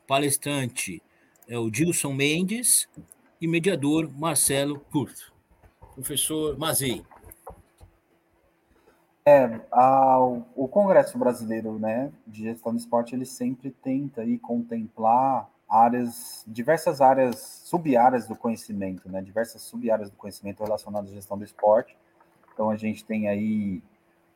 Palestrante 0.06 1.02
é 1.48 1.58
o 1.58 1.72
Gilson 1.72 2.12
Mendes 2.12 2.88
e 3.40 3.46
mediador 3.46 4.10
Marcelo 4.16 4.80
Curto. 4.90 5.32
Professor 5.94 6.58
Mazei. 6.58 7.04
É, 9.26 9.60
a, 9.72 10.18
o 10.18 10.68
Congresso 10.68 11.16
Brasileiro 11.16 11.78
né, 11.78 12.12
de 12.26 12.42
Gestão 12.42 12.72
do 12.72 12.78
Esporte, 12.78 13.14
ele 13.14 13.24
sempre 13.24 13.70
tenta 13.70 14.20
aí 14.20 14.38
contemplar 14.38 15.48
áreas, 15.68 16.44
diversas 16.46 17.00
áreas, 17.00 17.62
sub-áreas 17.64 18.28
do 18.28 18.36
conhecimento, 18.36 19.08
né? 19.08 19.22
Diversas 19.22 19.62
sub-áreas 19.62 20.10
do 20.10 20.16
conhecimento 20.16 20.62
relacionadas 20.62 21.10
à 21.10 21.14
gestão 21.14 21.38
do 21.38 21.44
esporte. 21.44 21.96
Então 22.52 22.70
a 22.70 22.76
gente 22.76 23.04
tem 23.04 23.28
aí 23.28 23.82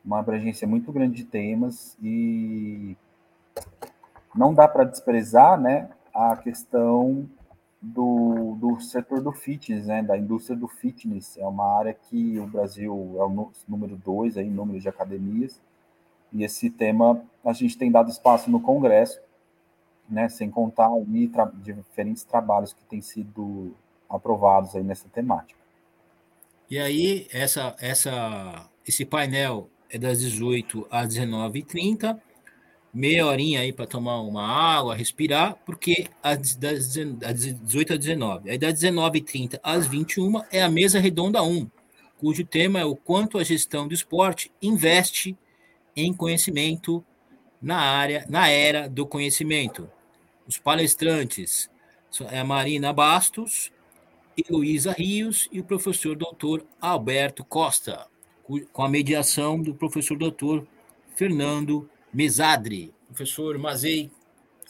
uma 0.03 0.19
abrangência 0.19 0.67
muito 0.67 0.91
grande 0.91 1.23
de 1.23 1.25
temas 1.25 1.97
e 2.01 2.97
não 4.35 4.53
dá 4.53 4.67
para 4.67 4.83
desprezar, 4.83 5.59
né, 5.59 5.89
a 6.13 6.35
questão 6.35 7.29
do, 7.81 8.55
do 8.59 8.79
setor 8.79 9.21
do 9.21 9.31
fitness, 9.31 9.85
né, 9.85 10.03
da 10.03 10.17
indústria 10.17 10.57
do 10.57 10.67
fitness. 10.67 11.37
É 11.37 11.45
uma 11.45 11.77
área 11.77 11.93
que 11.93 12.37
o 12.39 12.47
Brasil 12.47 13.15
é 13.17 13.23
o 13.23 13.51
número 13.67 13.95
dois 13.95 14.37
aí, 14.37 14.49
número 14.49 14.79
de 14.79 14.89
academias. 14.89 15.61
E 16.31 16.43
esse 16.43 16.69
tema 16.69 17.23
a 17.43 17.53
gente 17.53 17.77
tem 17.77 17.91
dado 17.91 18.09
espaço 18.09 18.51
no 18.51 18.59
Congresso 18.59 19.19
né, 20.09 20.27
sem 20.27 20.49
contar 20.49 20.89
aí 20.89 21.27
tra 21.27 21.45
diferentes 21.45 22.23
trabalhos 22.23 22.73
que 22.73 22.83
têm 22.85 23.01
sido 23.01 23.75
aprovados 24.09 24.75
aí 24.75 24.83
nessa 24.83 25.07
temática. 25.09 25.59
E 26.69 26.79
aí, 26.79 27.27
essa, 27.31 27.75
essa, 27.79 28.69
esse 28.87 29.05
painel 29.05 29.69
é 29.89 29.97
das 29.97 30.19
18 30.19 30.87
às 30.89 31.07
19h30, 31.07 32.19
meia 32.93 33.25
horinha 33.25 33.61
aí 33.61 33.71
para 33.71 33.85
tomar 33.85 34.21
uma 34.21 34.45
água, 34.45 34.95
respirar, 34.95 35.55
porque 35.65 36.07
das, 36.57 36.95
das 37.17 37.55
18 37.55 37.93
às 37.93 37.99
19. 37.99 38.49
Aí 38.49 38.57
das 38.57 38.73
19h30 38.73 39.59
às 39.61 39.87
21 39.87 40.41
é 40.51 40.61
a 40.61 40.69
mesa 40.69 40.99
redonda 40.99 41.43
1, 41.43 41.69
cujo 42.17 42.45
tema 42.45 42.79
é 42.79 42.85
o 42.85 42.95
quanto 42.95 43.37
a 43.37 43.43
gestão 43.43 43.87
do 43.87 43.93
esporte 43.93 44.51
investe 44.61 45.37
em 45.95 46.13
conhecimento 46.13 47.03
na 47.61 47.77
área, 47.77 48.25
na 48.29 48.47
era 48.49 48.87
do 48.87 49.05
conhecimento. 49.05 49.89
Os 50.47 50.57
palestrantes 50.57 51.69
é 52.31 52.39
a 52.39 52.43
Marina 52.43 52.91
Bastos 52.91 53.71
Luísa 54.49 54.91
Rios 54.91 55.49
e 55.51 55.59
o 55.59 55.63
professor 55.63 56.15
doutor 56.15 56.65
Alberto 56.79 57.43
Costa, 57.43 58.07
com 58.71 58.83
a 58.83 58.89
mediação 58.89 59.61
do 59.61 59.73
professor 59.73 60.17
doutor 60.17 60.65
Fernando 61.15 61.89
Mesadri. 62.13 62.93
Professor 63.07 63.57
Mazei, 63.57 64.11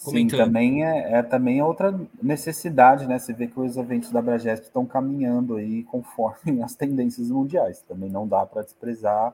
comentando. 0.04 0.32
Sim, 0.32 0.38
também 0.38 0.86
é, 0.86 1.14
é, 1.14 1.24
também 1.24 1.62
outra 1.62 1.98
necessidade, 2.22 3.08
né? 3.08 3.20
Você 3.20 3.34
vê 3.34 3.48
que 3.48 3.60
os 3.60 3.78
eventos 3.78 4.12
da 4.12 4.22
Bragesp 4.22 4.64
estão 4.64 4.86
caminhando 4.86 5.56
aí 5.56 5.84
conforme 5.84 6.62
as 6.64 6.76
tendências 6.76 7.30
mundiais. 7.30 7.82
Também 7.82 8.10
não 8.10 8.28
dá 8.28 8.46
para 8.46 8.62
desprezar 8.62 9.34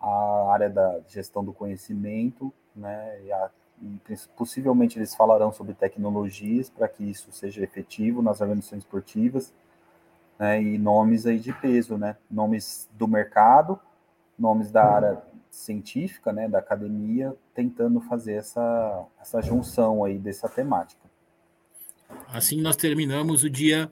a 0.00 0.52
área 0.52 0.70
da 0.70 1.00
gestão 1.08 1.44
do 1.44 1.52
conhecimento, 1.52 2.52
né? 2.74 3.20
E 3.24 3.32
a 3.32 3.50
e 3.82 3.98
possivelmente 4.36 4.98
eles 4.98 5.14
falarão 5.14 5.52
sobre 5.52 5.72
tecnologias 5.72 6.68
para 6.68 6.86
que 6.86 7.02
isso 7.02 7.32
seja 7.32 7.62
efetivo 7.62 8.20
nas 8.20 8.40
organizações 8.40 8.82
esportivas, 8.82 9.52
né, 10.38 10.62
e 10.62 10.78
nomes 10.78 11.26
aí 11.26 11.38
de 11.38 11.52
peso, 11.52 11.96
né, 11.96 12.16
nomes 12.30 12.88
do 12.92 13.08
mercado, 13.08 13.80
nomes 14.38 14.70
da 14.70 14.84
área 14.84 15.22
científica, 15.50 16.32
né, 16.32 16.48
da 16.48 16.58
academia, 16.58 17.34
tentando 17.54 18.00
fazer 18.00 18.34
essa, 18.34 19.06
essa 19.20 19.42
junção 19.42 20.04
aí 20.04 20.18
dessa 20.18 20.48
temática. 20.48 21.00
Assim 22.28 22.60
nós 22.60 22.76
terminamos 22.76 23.42
o 23.42 23.50
dia 23.50 23.90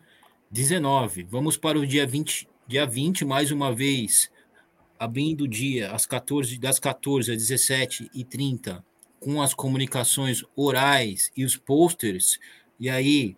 19. 0.50 1.24
Vamos 1.24 1.56
para 1.56 1.78
o 1.78 1.86
dia 1.86 2.06
20, 2.06 2.48
dia 2.66 2.86
20 2.86 3.24
mais 3.24 3.50
uma 3.50 3.74
vez, 3.74 4.30
abrindo 4.98 5.42
o 5.42 5.48
dia 5.48 5.92
às 5.92 6.06
14, 6.06 6.58
das 6.58 6.78
14 6.78 7.32
às 7.32 7.38
17 7.38 8.10
e 8.14 8.24
30 8.24 8.84
com 9.20 9.42
as 9.42 9.52
comunicações 9.52 10.44
orais 10.54 11.30
e 11.36 11.44
os 11.44 11.56
posters, 11.56 12.38
e 12.78 12.88
aí, 12.88 13.36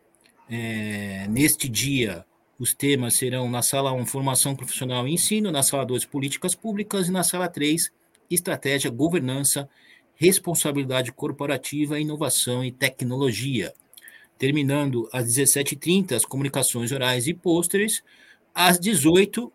é, 0.48 1.26
neste 1.28 1.68
dia, 1.68 2.24
os 2.58 2.74
temas 2.74 3.14
serão 3.14 3.50
na 3.50 3.62
sala 3.62 3.92
1, 3.92 4.04
formação 4.04 4.54
profissional 4.54 5.08
e 5.08 5.14
ensino, 5.14 5.50
na 5.50 5.62
sala 5.62 5.84
2, 5.86 6.04
políticas 6.04 6.54
públicas, 6.54 7.08
e 7.08 7.10
na 7.10 7.22
sala 7.22 7.48
3, 7.48 7.90
estratégia, 8.30 8.90
governança, 8.90 9.68
responsabilidade 10.14 11.12
corporativa, 11.12 11.98
inovação 11.98 12.64
e 12.64 12.70
tecnologia. 12.70 13.72
Terminando 14.38 15.08
às 15.12 15.26
17h30, 15.26 16.12
as 16.12 16.24
comunicações 16.24 16.92
orais 16.92 17.26
e 17.26 17.34
pôsteres, 17.34 18.02
às 18.54 18.78
18 18.78 19.52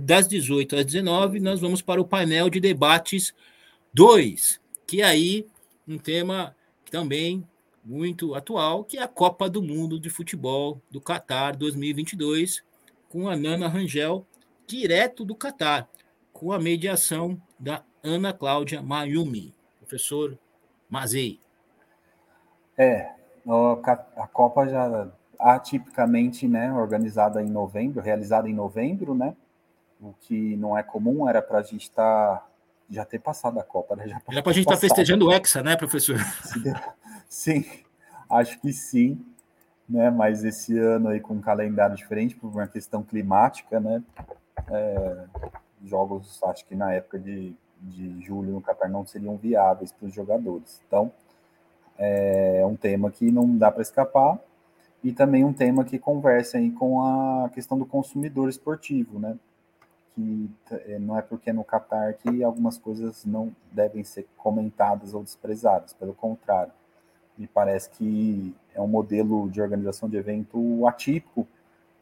das 0.00 0.28
18 0.28 0.76
às 0.76 0.84
19 0.84 1.40
nós 1.40 1.60
vamos 1.60 1.82
para 1.82 2.00
o 2.00 2.04
painel 2.04 2.48
de 2.48 2.60
debates 2.60 3.34
2, 3.92 4.60
que 4.86 5.02
aí 5.02 5.46
um 5.86 5.98
tema 5.98 6.54
também 6.90 7.44
muito 7.84 8.34
atual, 8.34 8.84
que 8.84 8.98
é 8.98 9.02
a 9.02 9.08
Copa 9.08 9.50
do 9.50 9.60
Mundo 9.60 9.98
de 9.98 10.08
Futebol 10.08 10.80
do 10.90 11.00
Catar 11.00 11.56
2022, 11.56 12.62
com 13.08 13.28
a 13.28 13.36
Nana 13.36 13.66
Rangel, 13.66 14.26
direto 14.66 15.24
do 15.24 15.34
Catar, 15.34 15.88
com 16.32 16.52
a 16.52 16.58
mediação 16.58 17.40
da 17.62 17.84
Ana 18.02 18.32
Cláudia 18.32 18.82
Mayumi. 18.82 19.54
Professor 19.78 20.36
Mazei. 20.90 21.38
É, 22.76 23.12
a 24.16 24.26
Copa 24.26 24.66
já 24.66 25.08
atipicamente, 25.38 26.48
né, 26.48 26.72
organizada 26.72 27.42
em 27.42 27.48
novembro, 27.48 28.02
realizada 28.02 28.48
em 28.48 28.54
novembro, 28.54 29.14
né, 29.14 29.36
o 30.00 30.12
que 30.20 30.56
não 30.56 30.76
é 30.76 30.82
comum, 30.82 31.28
era 31.28 31.40
para 31.40 31.58
a 31.58 31.62
gente 31.62 31.82
estar 31.82 32.36
tá 32.36 32.46
já 32.90 33.04
ter 33.04 33.20
passado 33.20 33.58
a 33.58 33.62
Copa, 33.62 33.96
né? 33.96 34.06
Já 34.06 34.20
Era 34.28 34.42
para 34.42 34.50
a 34.50 34.54
gente 34.54 34.64
estar 34.64 34.74
tá 34.74 34.80
festejando 34.80 35.26
o 35.26 35.32
Hexa, 35.32 35.62
né, 35.62 35.76
professor? 35.76 36.18
Sim, 37.26 37.64
acho 38.28 38.60
que 38.60 38.72
sim, 38.72 39.24
né? 39.88 40.10
Mas 40.10 40.44
esse 40.44 40.78
ano 40.78 41.08
aí 41.08 41.20
com 41.20 41.34
um 41.34 41.40
calendário 41.40 41.96
diferente, 41.96 42.34
por 42.36 42.48
uma 42.48 42.66
questão 42.66 43.02
climática, 43.02 43.80
né? 43.80 44.02
É, 44.68 45.24
jogos, 45.84 46.42
acho 46.44 46.64
que 46.66 46.74
na 46.74 46.92
época 46.92 47.18
de, 47.18 47.54
de 47.80 48.20
julho 48.22 48.52
no 48.52 48.62
Qatar 48.62 48.90
não 48.90 49.04
seriam 49.04 49.36
viáveis 49.36 49.92
para 49.92 50.06
os 50.06 50.14
jogadores. 50.14 50.80
Então, 50.86 51.12
é 51.98 52.64
um 52.66 52.76
tema 52.76 53.10
que 53.10 53.30
não 53.30 53.56
dá 53.56 53.70
para 53.70 53.82
escapar. 53.82 54.38
e 55.04 55.12
também 55.12 55.44
um 55.44 55.52
tema 55.52 55.84
que 55.84 55.98
conversa 55.98 56.58
aí 56.58 56.70
com 56.70 57.02
a 57.02 57.50
questão 57.50 57.76
do 57.76 57.84
consumidor 57.84 58.48
esportivo, 58.48 59.18
né? 59.18 59.36
Que 60.14 60.48
é, 60.70 60.98
não 60.98 61.18
é 61.18 61.22
porque 61.22 61.50
é 61.50 61.52
no 61.52 61.64
Qatar 61.64 62.14
que 62.18 62.44
algumas 62.44 62.78
coisas 62.78 63.24
não 63.24 63.54
devem 63.72 64.04
ser 64.04 64.26
comentadas 64.36 65.14
ou 65.14 65.22
desprezadas, 65.22 65.92
pelo 65.92 66.14
contrário. 66.14 66.72
Me 67.36 67.46
parece 67.46 67.90
que 67.90 68.54
é 68.74 68.80
um 68.80 68.86
modelo 68.86 69.50
de 69.50 69.60
organização 69.60 70.08
de 70.08 70.16
evento 70.16 70.86
atípico, 70.86 71.46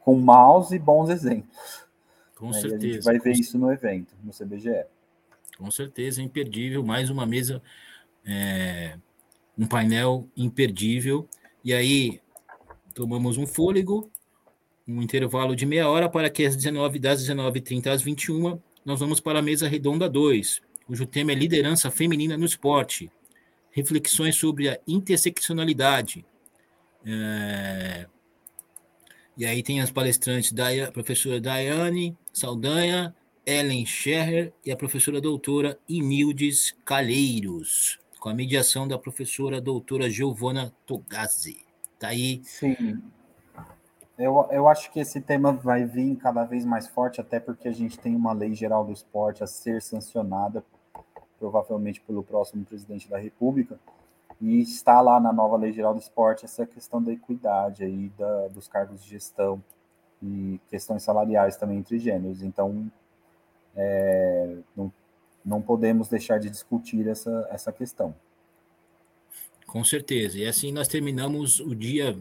com 0.05 0.16
maus 0.16 0.71
e 0.73 0.79
bons 0.79 1.09
exemplos. 1.09 1.88
Com 2.40 2.55
certeza. 2.55 2.76
a 2.76 2.81
gente 2.81 3.05
vai 3.05 3.18
ver 3.18 3.33
isso 3.33 3.59
no 3.59 3.70
evento, 3.70 4.14
no 4.24 4.33
CBGE. 4.33 4.87
Com 5.59 5.70
certeza, 5.70 6.22
imperdível. 6.22 6.83
Mais 6.83 7.11
uma 7.11 7.26
mesa, 7.26 7.62
é, 8.24 8.96
um 9.59 9.66
painel 9.66 10.26
imperdível. 10.35 11.29
E 11.62 11.74
aí, 11.74 12.18
tomamos 12.94 13.37
um 13.37 13.46
fôlego, 13.46 14.11
um 14.88 15.03
intervalo 15.03 15.55
de 15.55 15.66
meia 15.66 15.87
hora 15.87 16.09
para 16.09 16.31
que 16.31 16.46
às 16.46 16.57
19 16.57 16.98
das 16.98 17.22
19h30 17.22 17.88
às 17.88 18.00
21 18.00 18.59
nós 18.87 18.98
vamos 18.98 19.20
para 19.20 19.40
a 19.40 19.42
mesa 19.42 19.68
redonda 19.68 20.09
2, 20.09 20.62
cujo 20.87 21.05
tema 21.05 21.33
é 21.33 21.35
liderança 21.35 21.90
feminina 21.90 22.38
no 22.38 22.46
esporte. 22.46 23.12
Reflexões 23.70 24.35
sobre 24.35 24.70
a 24.70 24.81
interseccionalidade. 24.88 26.24
É... 27.05 28.07
E 29.40 29.46
aí 29.46 29.62
tem 29.62 29.81
as 29.81 29.90
palestrantes 29.90 30.53
da 30.53 30.66
professora 30.92 31.40
Daiane 31.40 32.14
Saldanha, 32.31 33.16
Ellen 33.46 33.87
Scherrer 33.87 34.53
e 34.62 34.70
a 34.70 34.76
professora 34.76 35.18
doutora 35.18 35.79
Inildes 35.88 36.76
Calheiros, 36.85 37.98
com 38.18 38.29
a 38.29 38.35
mediação 38.35 38.87
da 38.87 38.98
professora 38.98 39.59
doutora 39.59 40.11
Giovana 40.11 40.70
Togazzi. 40.85 41.64
Tá 41.98 42.09
aí. 42.09 42.42
Sim. 42.44 43.03
Eu, 44.18 44.46
eu 44.50 44.68
acho 44.68 44.92
que 44.92 45.00
esse 45.00 45.22
tema 45.22 45.55
vai 45.55 45.87
vir 45.87 46.16
cada 46.16 46.44
vez 46.44 46.62
mais 46.66 46.87
forte, 46.87 47.18
até 47.18 47.40
porque 47.40 47.66
a 47.66 47.72
gente 47.72 47.98
tem 47.98 48.14
uma 48.14 48.35
lei 48.35 48.55
geral 48.55 48.85
do 48.85 48.92
esporte 48.92 49.42
a 49.42 49.46
ser 49.46 49.81
sancionada, 49.81 50.62
provavelmente 51.38 51.98
pelo 52.03 52.22
próximo 52.22 52.62
presidente 52.66 53.09
da 53.09 53.16
República, 53.16 53.81
e 54.40 54.61
está 54.61 55.00
lá 55.00 55.20
na 55.20 55.33
nova 55.33 55.57
lei 55.57 55.72
geral 55.72 55.92
do 55.92 56.00
esporte 56.00 56.44
essa 56.44 56.66
questão 56.66 57.03
da 57.03 57.12
equidade 57.12 57.85
aí 57.85 58.11
da, 58.18 58.48
dos 58.48 58.66
cargos 58.66 59.03
de 59.03 59.11
gestão 59.11 59.62
e 60.22 60.59
questões 60.68 61.03
salariais 61.03 61.57
também 61.57 61.79
entre 61.79 61.98
gêneros. 61.98 62.42
Então, 62.42 62.90
é, 63.76 64.57
não, 64.74 64.92
não 65.44 65.61
podemos 65.61 66.09
deixar 66.09 66.38
de 66.38 66.48
discutir 66.48 67.07
essa, 67.07 67.48
essa 67.50 67.72
questão. 67.72 68.14
Com 69.66 69.85
certeza. 69.85 70.38
E 70.38 70.46
assim 70.46 70.72
nós 70.72 70.88
terminamos 70.88 71.61
o 71.61 71.74
dia, 71.74 72.18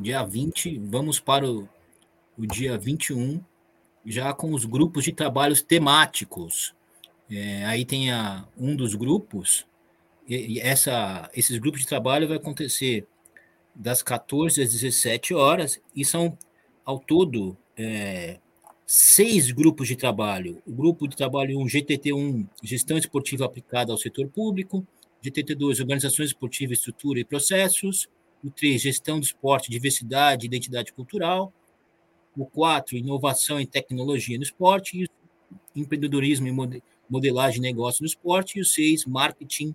dia 0.00 0.24
20, 0.24 0.78
vamos 0.78 1.20
para 1.20 1.48
o, 1.48 1.68
o 2.36 2.46
dia 2.46 2.78
21, 2.78 3.40
já 4.04 4.32
com 4.32 4.52
os 4.52 4.64
grupos 4.64 5.04
de 5.04 5.12
trabalhos 5.12 5.62
temáticos. 5.62 6.74
É, 7.30 7.64
aí 7.66 7.84
tem 7.84 8.10
a, 8.10 8.44
um 8.56 8.74
dos 8.74 8.94
grupos, 8.94 9.66
e, 10.28 10.60
essa, 10.60 11.30
esses 11.34 11.58
grupos 11.58 11.80
de 11.80 11.86
trabalho 11.86 12.28
vai 12.28 12.36
acontecer 12.36 13.06
das 13.74 14.02
14 14.02 14.62
às 14.62 14.72
17 14.72 15.34
horas, 15.34 15.80
e 15.94 16.04
são 16.04 16.36
ao 16.84 16.98
todo 16.98 17.56
é, 17.76 18.38
seis 18.86 19.50
grupos 19.50 19.88
de 19.88 19.96
trabalho. 19.96 20.62
O 20.66 20.72
grupo 20.72 21.06
de 21.08 21.16
trabalho 21.16 21.58
1, 21.58 21.66
GTT1, 21.66 22.48
Gestão 22.62 22.96
Esportiva 22.96 23.44
Aplicada 23.44 23.92
ao 23.92 23.98
Setor 23.98 24.28
Público, 24.28 24.86
GTT2, 25.22 25.80
Organizações 25.80 26.28
Esportivas, 26.28 26.78
Estrutura 26.78 27.18
e 27.20 27.24
Processos. 27.24 28.08
O 28.44 28.50
3, 28.50 28.80
Gestão 28.80 29.18
do 29.18 29.24
Esporte, 29.24 29.70
Diversidade 29.70 30.44
e 30.44 30.48
Identidade 30.48 30.92
Cultural. 30.92 31.52
O 32.36 32.46
4, 32.46 32.96
Inovação 32.96 33.60
e 33.60 33.66
Tecnologia 33.66 34.36
no 34.36 34.44
Esporte. 34.44 35.02
E 35.02 35.80
Empreendedorismo 35.80 36.46
e 36.46 36.82
Modelagem 37.08 37.60
de 37.60 37.66
Negócio 37.66 38.02
no 38.02 38.06
Esporte. 38.06 38.58
E 38.58 38.62
o 38.62 38.64
6, 38.64 39.04
Marketing 39.06 39.74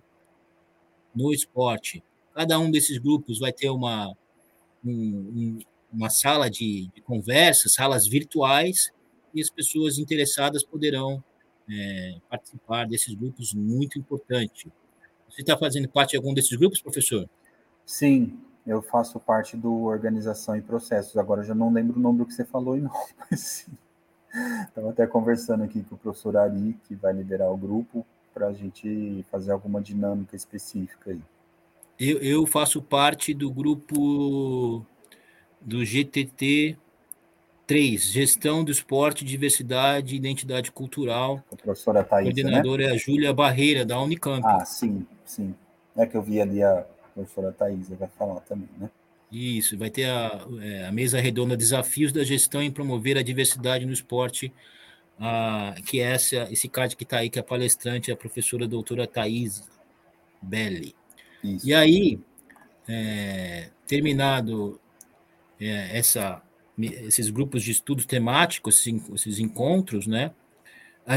no 1.14 1.32
Esporte. 1.32 2.02
Cada 2.34 2.58
um 2.58 2.70
desses 2.70 2.98
grupos 2.98 3.38
vai 3.38 3.52
ter 3.52 3.70
uma, 3.70 4.12
um, 4.84 5.58
uma 5.92 6.10
sala 6.10 6.50
de, 6.50 6.88
de 6.94 7.00
conversa, 7.02 7.68
salas 7.68 8.06
virtuais, 8.06 8.90
e 9.34 9.40
as 9.40 9.50
pessoas 9.50 9.98
interessadas 9.98 10.62
poderão 10.62 11.22
é, 11.70 12.16
participar 12.28 12.86
desses 12.86 13.14
grupos 13.14 13.54
muito 13.54 13.98
importante. 13.98 14.70
Você 15.28 15.40
está 15.40 15.56
fazendo 15.56 15.88
parte 15.88 16.10
de 16.10 16.16
algum 16.16 16.34
desses 16.34 16.56
grupos, 16.56 16.82
professor? 16.82 17.28
Sim, 17.86 18.38
eu 18.66 18.82
faço 18.82 19.18
parte 19.18 19.56
do 19.56 19.84
Organização 19.84 20.56
e 20.56 20.62
Processos. 20.62 21.16
Agora 21.16 21.40
eu 21.40 21.46
já 21.46 21.54
não 21.54 21.72
lembro 21.72 21.96
o 21.96 22.00
nome 22.00 22.18
do 22.18 22.26
que 22.26 22.34
você 22.34 22.44
falou, 22.44 22.76
não, 22.76 22.90
mas 23.30 23.66
Estava 24.66 24.90
até 24.90 25.06
conversando 25.06 25.62
aqui 25.62 25.82
com 25.82 25.94
o 25.94 25.98
professor 25.98 26.36
Ari, 26.38 26.78
que 26.84 26.94
vai 26.94 27.12
liderar 27.12 27.52
o 27.52 27.56
grupo, 27.56 28.06
para 28.32 28.48
a 28.48 28.52
gente 28.52 29.24
fazer 29.30 29.52
alguma 29.52 29.80
dinâmica 29.80 30.34
específica 30.34 31.10
aí. 31.10 31.20
Eu, 31.98 32.18
eu 32.18 32.46
faço 32.46 32.82
parte 32.82 33.32
do 33.32 33.50
grupo 33.50 34.84
do 35.60 35.84
GTT 35.84 36.76
3, 37.66 38.02
Gestão 38.02 38.64
do 38.64 38.72
Esporte, 38.72 39.24
Diversidade 39.24 40.14
e 40.14 40.18
Identidade 40.18 40.72
Cultural. 40.72 41.42
A 41.52 41.56
professora 41.56 42.02
Thaís, 42.02 42.26
né? 42.26 42.32
Coordenadora 42.34 42.86
né? 42.86 42.90
é 42.90 42.94
a 42.94 42.96
Júlia 42.96 43.32
Barreira, 43.32 43.84
da 43.84 44.00
Unicamp. 44.00 44.42
Ah, 44.44 44.64
sim, 44.64 45.06
sim. 45.24 45.54
É 45.96 46.06
que 46.06 46.16
eu 46.16 46.22
vi 46.22 46.40
ali 46.40 46.62
a 46.62 46.84
professora 47.14 47.52
Thaís, 47.52 47.88
vai 47.88 48.08
falar 48.08 48.40
também, 48.40 48.68
né? 48.78 48.90
Isso, 49.30 49.78
vai 49.78 49.88
ter 49.88 50.04
a, 50.04 50.46
é, 50.60 50.86
a 50.86 50.92
mesa 50.92 51.18
redonda 51.18 51.56
Desafios 51.56 52.12
da 52.12 52.22
Gestão 52.22 52.60
em 52.62 52.70
Promover 52.70 53.16
a 53.16 53.22
Diversidade 53.22 53.86
no 53.86 53.92
Esporte, 53.92 54.52
que 55.86 56.00
é 56.00 56.12
essa, 56.12 56.48
esse 56.50 56.68
card 56.68 56.96
que 56.96 57.04
está 57.04 57.18
aí, 57.18 57.30
que 57.30 57.38
é 57.38 57.42
palestrante, 57.42 58.10
é 58.10 58.14
a 58.14 58.16
professora 58.16 58.66
doutora 58.66 59.06
Thaís 59.06 59.62
Belli. 60.40 60.94
Isso. 61.42 61.68
E 61.68 61.74
aí, 61.74 62.20
é, 62.88 63.70
terminado 63.86 64.80
é, 65.60 65.96
essa 65.96 66.42
esses 66.78 67.28
grupos 67.28 67.62
de 67.62 67.70
estudos 67.70 68.06
temáticos, 68.06 68.84
esses 69.14 69.38
encontros, 69.38 70.06
né? 70.06 70.32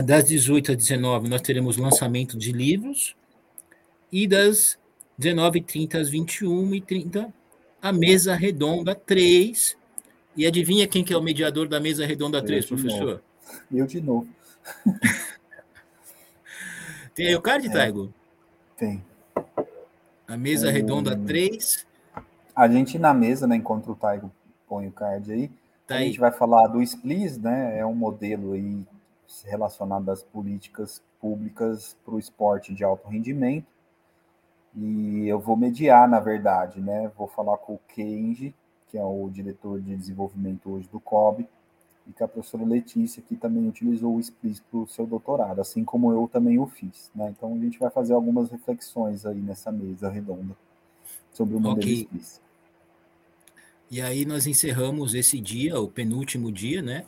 Das 0.04 0.26
18 0.26 0.72
às 0.72 0.78
19 0.78 1.30
nós 1.30 1.42
teremos 1.42 1.78
lançamento 1.78 2.38
de 2.38 2.52
livros 2.52 3.16
e 4.12 4.28
das 4.28 4.78
19h30 5.20 5.96
às 5.96 6.12
21h30 6.12 7.32
a 7.82 7.94
mesa 7.94 8.36
redonda 8.36 8.96
3. 8.96 9.78
E 10.36 10.46
adivinha 10.46 10.88
quem 10.88 11.04
que 11.04 11.14
é 11.14 11.18
o 11.18 11.22
mediador 11.22 11.68
da 11.68 11.80
mesa 11.80 12.06
redonda 12.06 12.42
3, 12.42 12.66
professor? 12.66 13.06
Novo. 13.06 13.22
Eu 13.72 13.86
de 13.86 14.02
novo. 14.02 14.28
Tem 17.14 17.28
aí 17.28 17.36
o 17.36 17.42
card, 17.42 17.68
é, 17.68 17.72
Taigo? 17.72 18.14
Tem. 18.78 19.04
A 20.28 20.36
mesa 20.36 20.70
é, 20.70 20.72
redonda 20.72 21.16
3. 21.16 21.86
A 22.56 22.68
gente 22.68 22.98
na 22.98 23.14
mesa, 23.14 23.48
né, 23.48 23.56
encontra 23.56 23.92
o 23.92 23.96
Taigo 23.96 24.32
põe 24.68 24.88
o 24.88 24.92
card 24.92 25.32
aí. 25.32 25.52
Tá 25.88 25.96
a 25.96 25.98
aí. 26.00 26.08
gente 26.08 26.20
vai 26.20 26.32
falar 26.32 26.68
do 26.68 26.82
SPLIS, 26.82 27.38
né? 27.38 27.78
É 27.78 27.86
um 27.86 27.96
modelo 27.96 28.54
aí 28.54 28.84
relacionado 29.46 30.10
às 30.10 30.24
políticas 30.24 31.02
públicas 31.20 31.96
para 32.04 32.16
o 32.16 32.20
esporte 32.20 32.74
de 32.74 32.84
alto 32.84 33.08
rendimento. 33.08 33.68
E 34.76 35.28
eu 35.28 35.40
vou 35.40 35.56
mediar, 35.56 36.08
na 36.08 36.20
verdade, 36.20 36.82
né? 36.82 37.12
Vou 37.18 37.28
falar 37.28 37.58
com 37.58 37.76
o 37.76 37.80
Kenji, 37.88 38.54
que 38.88 38.98
é 38.98 39.04
o 39.04 39.30
diretor 39.30 39.80
de 39.80 39.96
desenvolvimento 39.96 40.70
hoje 40.70 40.88
do 40.92 41.00
COB, 41.00 41.48
e 42.08 42.14
com 42.14 42.24
a 42.24 42.28
professora 42.28 42.64
Letícia, 42.64 43.22
que 43.22 43.36
também 43.36 43.68
utilizou 43.68 44.16
o 44.16 44.20
SPLIS 44.20 44.60
para 44.60 44.80
o 44.80 44.88
seu 44.88 45.08
doutorado, 45.08 45.60
assim 45.60 45.84
como 45.84 46.12
eu 46.12 46.30
também 46.32 46.60
o 46.60 46.68
fiz. 46.68 47.10
Né? 47.16 47.34
Então 47.36 47.54
a 47.54 47.58
gente 47.58 47.80
vai 47.80 47.90
fazer 47.90 48.14
algumas 48.14 48.50
reflexões 48.50 49.26
aí 49.26 49.40
nessa 49.40 49.72
mesa 49.72 50.10
redonda 50.10 50.56
sobre 51.34 51.56
o 51.56 51.60
modelo 51.60 51.78
okay. 51.78 52.02
SPLIS. 52.04 52.42
E 53.90 54.02
aí 54.02 54.26
nós 54.26 54.48
encerramos 54.48 55.14
esse 55.14 55.40
dia, 55.40 55.80
o 55.80 55.88
penúltimo 55.88 56.52
dia, 56.52 56.82
né? 56.82 57.06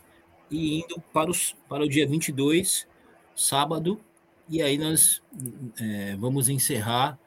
E 0.49 0.79
indo 0.79 1.01
para, 1.11 1.29
os, 1.29 1.55
para 1.67 1.83
o 1.83 1.89
dia 1.89 2.07
22, 2.07 2.87
sábado, 3.35 3.99
e 4.47 4.61
aí 4.61 4.77
nós 4.77 5.21
é, 5.79 6.15
vamos 6.15 6.49
encerrar 6.49 7.19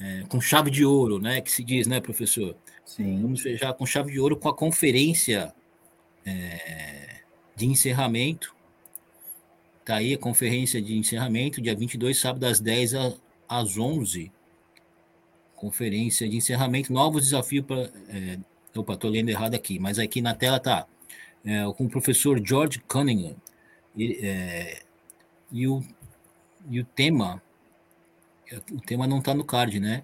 é, 0.00 0.24
com 0.28 0.40
chave 0.40 0.70
de 0.70 0.84
ouro, 0.84 1.18
né? 1.18 1.40
Que 1.40 1.50
se 1.50 1.62
diz, 1.62 1.86
né, 1.86 2.00
professor? 2.00 2.56
Sim. 2.84 3.20
Vamos 3.20 3.42
fechar 3.42 3.72
com 3.74 3.84
chave 3.84 4.12
de 4.12 4.18
ouro 4.18 4.36
com 4.36 4.48
a 4.48 4.54
conferência 4.54 5.54
é, 6.26 7.20
de 7.54 7.66
encerramento. 7.66 8.54
Tá 9.84 9.96
aí 9.96 10.14
a 10.14 10.18
conferência 10.18 10.82
de 10.82 10.96
encerramento, 10.96 11.62
dia 11.62 11.74
22, 11.74 12.18
sábado, 12.18 12.40
das 12.40 12.58
10 12.58 12.94
às 13.48 13.78
11. 13.78 14.32
Conferência 15.54 16.28
de 16.28 16.36
encerramento, 16.36 16.92
novos 16.92 17.22
desafios 17.22 17.64
para 17.64 17.90
é, 18.08 18.38
Opa, 18.78 18.94
estou 18.94 19.10
lendo 19.10 19.30
errado 19.30 19.54
aqui, 19.54 19.78
mas 19.78 19.98
aqui 19.98 20.20
na 20.20 20.34
tela 20.34 20.60
tá. 20.60 20.86
É, 21.44 21.62
com 21.76 21.84
o 21.84 21.88
professor 21.88 22.40
George 22.44 22.80
Cunningham. 22.80 23.36
E, 23.96 24.18
é, 24.20 24.80
e, 25.52 25.66
o, 25.66 25.82
e 26.68 26.80
o 26.80 26.84
tema. 26.84 27.40
O 28.72 28.80
tema 28.80 29.06
não 29.06 29.18
está 29.18 29.32
no 29.32 29.44
card, 29.44 29.80
né? 29.80 30.02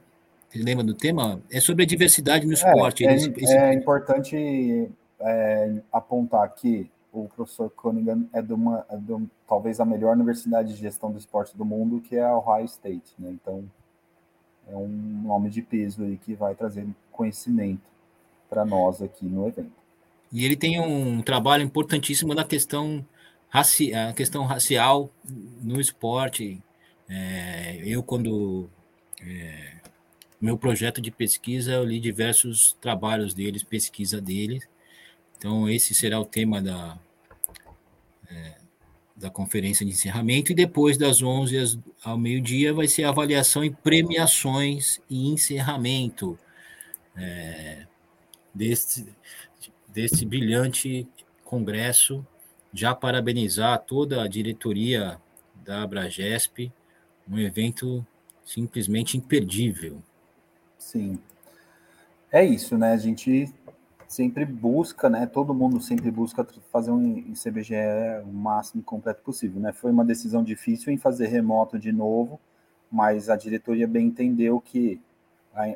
Você 0.48 0.58
lembra 0.58 0.84
do 0.84 0.94
tema? 0.94 1.40
É 1.50 1.60
sobre 1.60 1.84
a 1.84 1.86
diversidade 1.86 2.46
no 2.46 2.52
é, 2.52 2.54
esporte. 2.54 3.04
É, 3.04 3.16
é, 3.16 3.70
é 3.70 3.74
importante 3.74 4.88
é, 5.22 5.82
apontar 5.92 6.52
que 6.54 6.90
o 7.12 7.28
professor 7.28 7.70
Cunningham 7.70 8.28
é 8.32 8.40
de 8.40 8.52
uma, 8.52 8.86
é 8.88 8.96
de 8.96 9.26
talvez 9.46 9.78
a 9.80 9.84
melhor 9.84 10.14
universidade 10.14 10.74
de 10.74 10.80
gestão 10.80 11.12
do 11.12 11.18
esporte 11.18 11.56
do 11.56 11.64
mundo, 11.64 12.00
que 12.00 12.16
é 12.16 12.24
a 12.24 12.36
Ohio 12.36 12.64
State, 12.64 13.12
né? 13.18 13.30
Então, 13.30 13.64
é 14.68 14.74
um 14.74 14.88
nome 14.88 15.50
de 15.50 15.60
peso 15.60 16.04
aí 16.04 16.16
que 16.16 16.34
vai 16.34 16.54
trazer 16.54 16.86
conhecimento 17.10 17.82
para 18.48 18.64
nós 18.64 19.02
aqui 19.02 19.26
no 19.26 19.46
evento. 19.46 19.72
E 20.32 20.44
ele 20.44 20.56
tem 20.56 20.80
um 20.80 21.20
trabalho 21.20 21.62
importantíssimo 21.62 22.34
na 22.34 22.44
questão, 22.44 23.04
raci 23.50 23.92
a 23.92 24.14
questão 24.14 24.44
racial 24.44 25.10
no 25.62 25.78
esporte. 25.78 26.62
É, 27.08 27.82
eu, 27.84 28.02
quando. 28.02 28.70
É, 29.20 29.74
meu 30.40 30.56
projeto 30.58 31.00
de 31.00 31.10
pesquisa, 31.10 31.72
eu 31.72 31.84
li 31.84 32.00
diversos 32.00 32.76
trabalhos 32.80 33.34
deles, 33.34 33.62
pesquisa 33.62 34.20
deles. 34.20 34.66
Então, 35.42 35.68
esse 35.68 35.92
será 35.92 36.20
o 36.20 36.24
tema 36.24 36.62
da, 36.62 36.96
é, 38.30 38.54
da 39.16 39.28
conferência 39.28 39.84
de 39.84 39.90
encerramento. 39.90 40.52
E 40.52 40.54
depois 40.54 40.96
das 40.96 41.20
11 41.20 41.80
ao 42.04 42.16
meio-dia 42.16 42.72
vai 42.72 42.86
ser 42.86 43.02
avaliação 43.02 43.64
e 43.64 43.70
premiações 43.70 45.00
e 45.10 45.26
encerramento 45.26 46.38
é, 47.16 47.88
desse, 48.54 49.12
desse 49.88 50.24
brilhante 50.24 51.08
congresso. 51.44 52.24
Já 52.72 52.94
parabenizar 52.94 53.80
toda 53.80 54.22
a 54.22 54.28
diretoria 54.28 55.20
da 55.56 55.82
Abragesp, 55.82 56.70
um 57.28 57.36
evento 57.36 58.06
simplesmente 58.44 59.16
imperdível. 59.16 60.00
Sim. 60.78 61.18
É 62.30 62.44
isso, 62.44 62.78
né? 62.78 62.92
A 62.92 62.96
gente 62.96 63.52
sempre 64.12 64.44
busca, 64.44 65.08
né? 65.08 65.26
Todo 65.26 65.54
mundo 65.54 65.80
sempre 65.80 66.10
busca 66.10 66.46
fazer 66.70 66.90
um 66.90 67.18
ICBGE 67.18 67.74
o 68.24 68.32
máximo 68.32 68.82
completo 68.82 69.22
possível, 69.22 69.60
né? 69.60 69.72
Foi 69.72 69.90
uma 69.90 70.04
decisão 70.04 70.44
difícil 70.44 70.92
em 70.92 70.98
fazer 70.98 71.28
remoto 71.28 71.78
de 71.78 71.90
novo, 71.90 72.38
mas 72.90 73.30
a 73.30 73.36
diretoria 73.36 73.88
bem 73.88 74.08
entendeu 74.08 74.60
que 74.60 75.00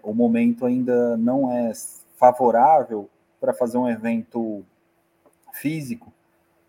o 0.02 0.12
momento 0.14 0.66
ainda 0.66 1.16
não 1.16 1.50
é 1.50 1.72
favorável 2.16 3.08
para 3.40 3.52
fazer 3.52 3.78
um 3.78 3.88
evento 3.88 4.64
físico, 5.52 6.12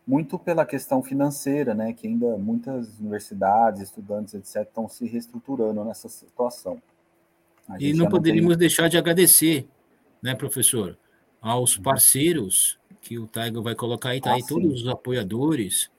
muito 0.05 0.39
pela 0.39 0.65
questão 0.65 1.03
financeira, 1.03 1.73
né? 1.73 1.91
Que 1.91 2.07
ainda 2.07 2.37
muitas 2.37 2.97
universidades, 2.99 3.81
estudantes, 3.81 4.33
etc., 4.33 4.67
estão 4.67 4.87
se 4.87 5.05
reestruturando 5.05 5.83
nessa 5.83 6.07
situação. 6.07 6.81
E 7.77 7.93
não 7.93 8.07
poderíamos 8.07 8.51
tem... 8.51 8.59
deixar 8.59 8.87
de 8.87 8.97
agradecer, 8.97 9.67
né, 10.21 10.33
professor, 10.33 10.97
aos 11.41 11.77
uhum. 11.77 11.83
parceiros 11.83 12.77
que 13.01 13.17
o 13.17 13.27
Taigo 13.27 13.61
vai 13.61 13.75
colocar 13.75 14.09
aí, 14.09 14.21
tá 14.21 14.31
ah, 14.31 14.33
aí 14.35 14.45
todos 14.45 14.81
os 14.81 14.87
apoiadores, 14.87 15.89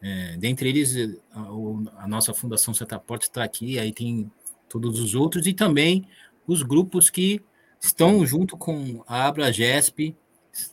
é, 0.00 0.36
dentre 0.36 0.68
eles 0.68 1.18
a, 1.32 2.04
a, 2.04 2.08
nossa 2.08 2.32
Fundação 2.32 2.72
Setaporte 2.72 3.24
está 3.24 3.42
aqui, 3.42 3.78
aí 3.78 3.92
tem 3.92 4.30
todos 4.68 5.00
os 5.00 5.14
outros 5.14 5.46
e 5.46 5.52
também 5.52 6.06
os 6.46 6.62
grupos 6.62 7.10
que 7.10 7.40
estão 7.80 8.24
junto 8.24 8.56
com 8.56 9.02
a 9.06 9.26
Abragesp 9.26 10.14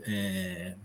é, 0.01 0.75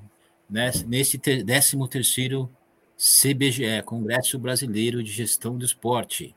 nesse 0.49 1.18
13º 1.18 2.49
CBGE, 2.97 3.83
Congresso 3.85 4.38
Brasileiro 4.38 5.03
de 5.03 5.11
Gestão 5.11 5.59
do 5.59 5.64
Esporte. 5.64 6.35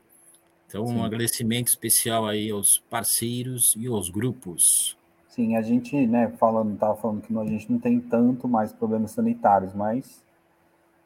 Então, 0.66 0.86
Sim. 0.86 0.96
um 0.96 1.04
agradecimento 1.04 1.68
especial 1.68 2.26
aí 2.26 2.50
aos 2.50 2.78
parceiros 2.90 3.74
e 3.78 3.86
aos 3.86 4.10
grupos. 4.10 4.97
Sim, 5.38 5.54
a 5.54 5.62
gente, 5.62 6.04
né, 6.08 6.32
falando, 6.36 6.74
estava 6.74 6.96
falando 6.96 7.22
que 7.22 7.38
a 7.38 7.44
gente 7.44 7.70
não 7.70 7.78
tem 7.78 8.00
tanto 8.00 8.48
mais 8.48 8.72
problemas 8.72 9.12
sanitários, 9.12 9.72
mas 9.72 10.20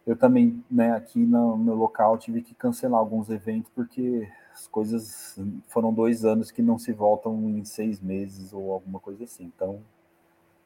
eu 0.07 0.17
também, 0.17 0.65
né, 0.71 0.93
aqui 0.93 1.19
no 1.19 1.55
meu 1.59 1.75
local 1.75 2.17
tive 2.17 2.41
que 2.41 2.55
cancelar 2.55 2.99
alguns 2.99 3.29
eventos 3.29 3.71
porque 3.75 4.27
as 4.55 4.67
coisas 4.67 5.39
foram 5.69 5.93
dois 5.93 6.25
anos 6.25 6.51
que 6.51 6.63
não 6.63 6.79
se 6.79 6.95
voltam 6.95 7.47
em 7.51 7.63
seis 7.67 8.01
meses 8.01 8.55
ou 8.55 8.73
alguma 8.73 8.99
coisa 8.99 9.25
assim. 9.25 9.53
Então, 9.55 9.83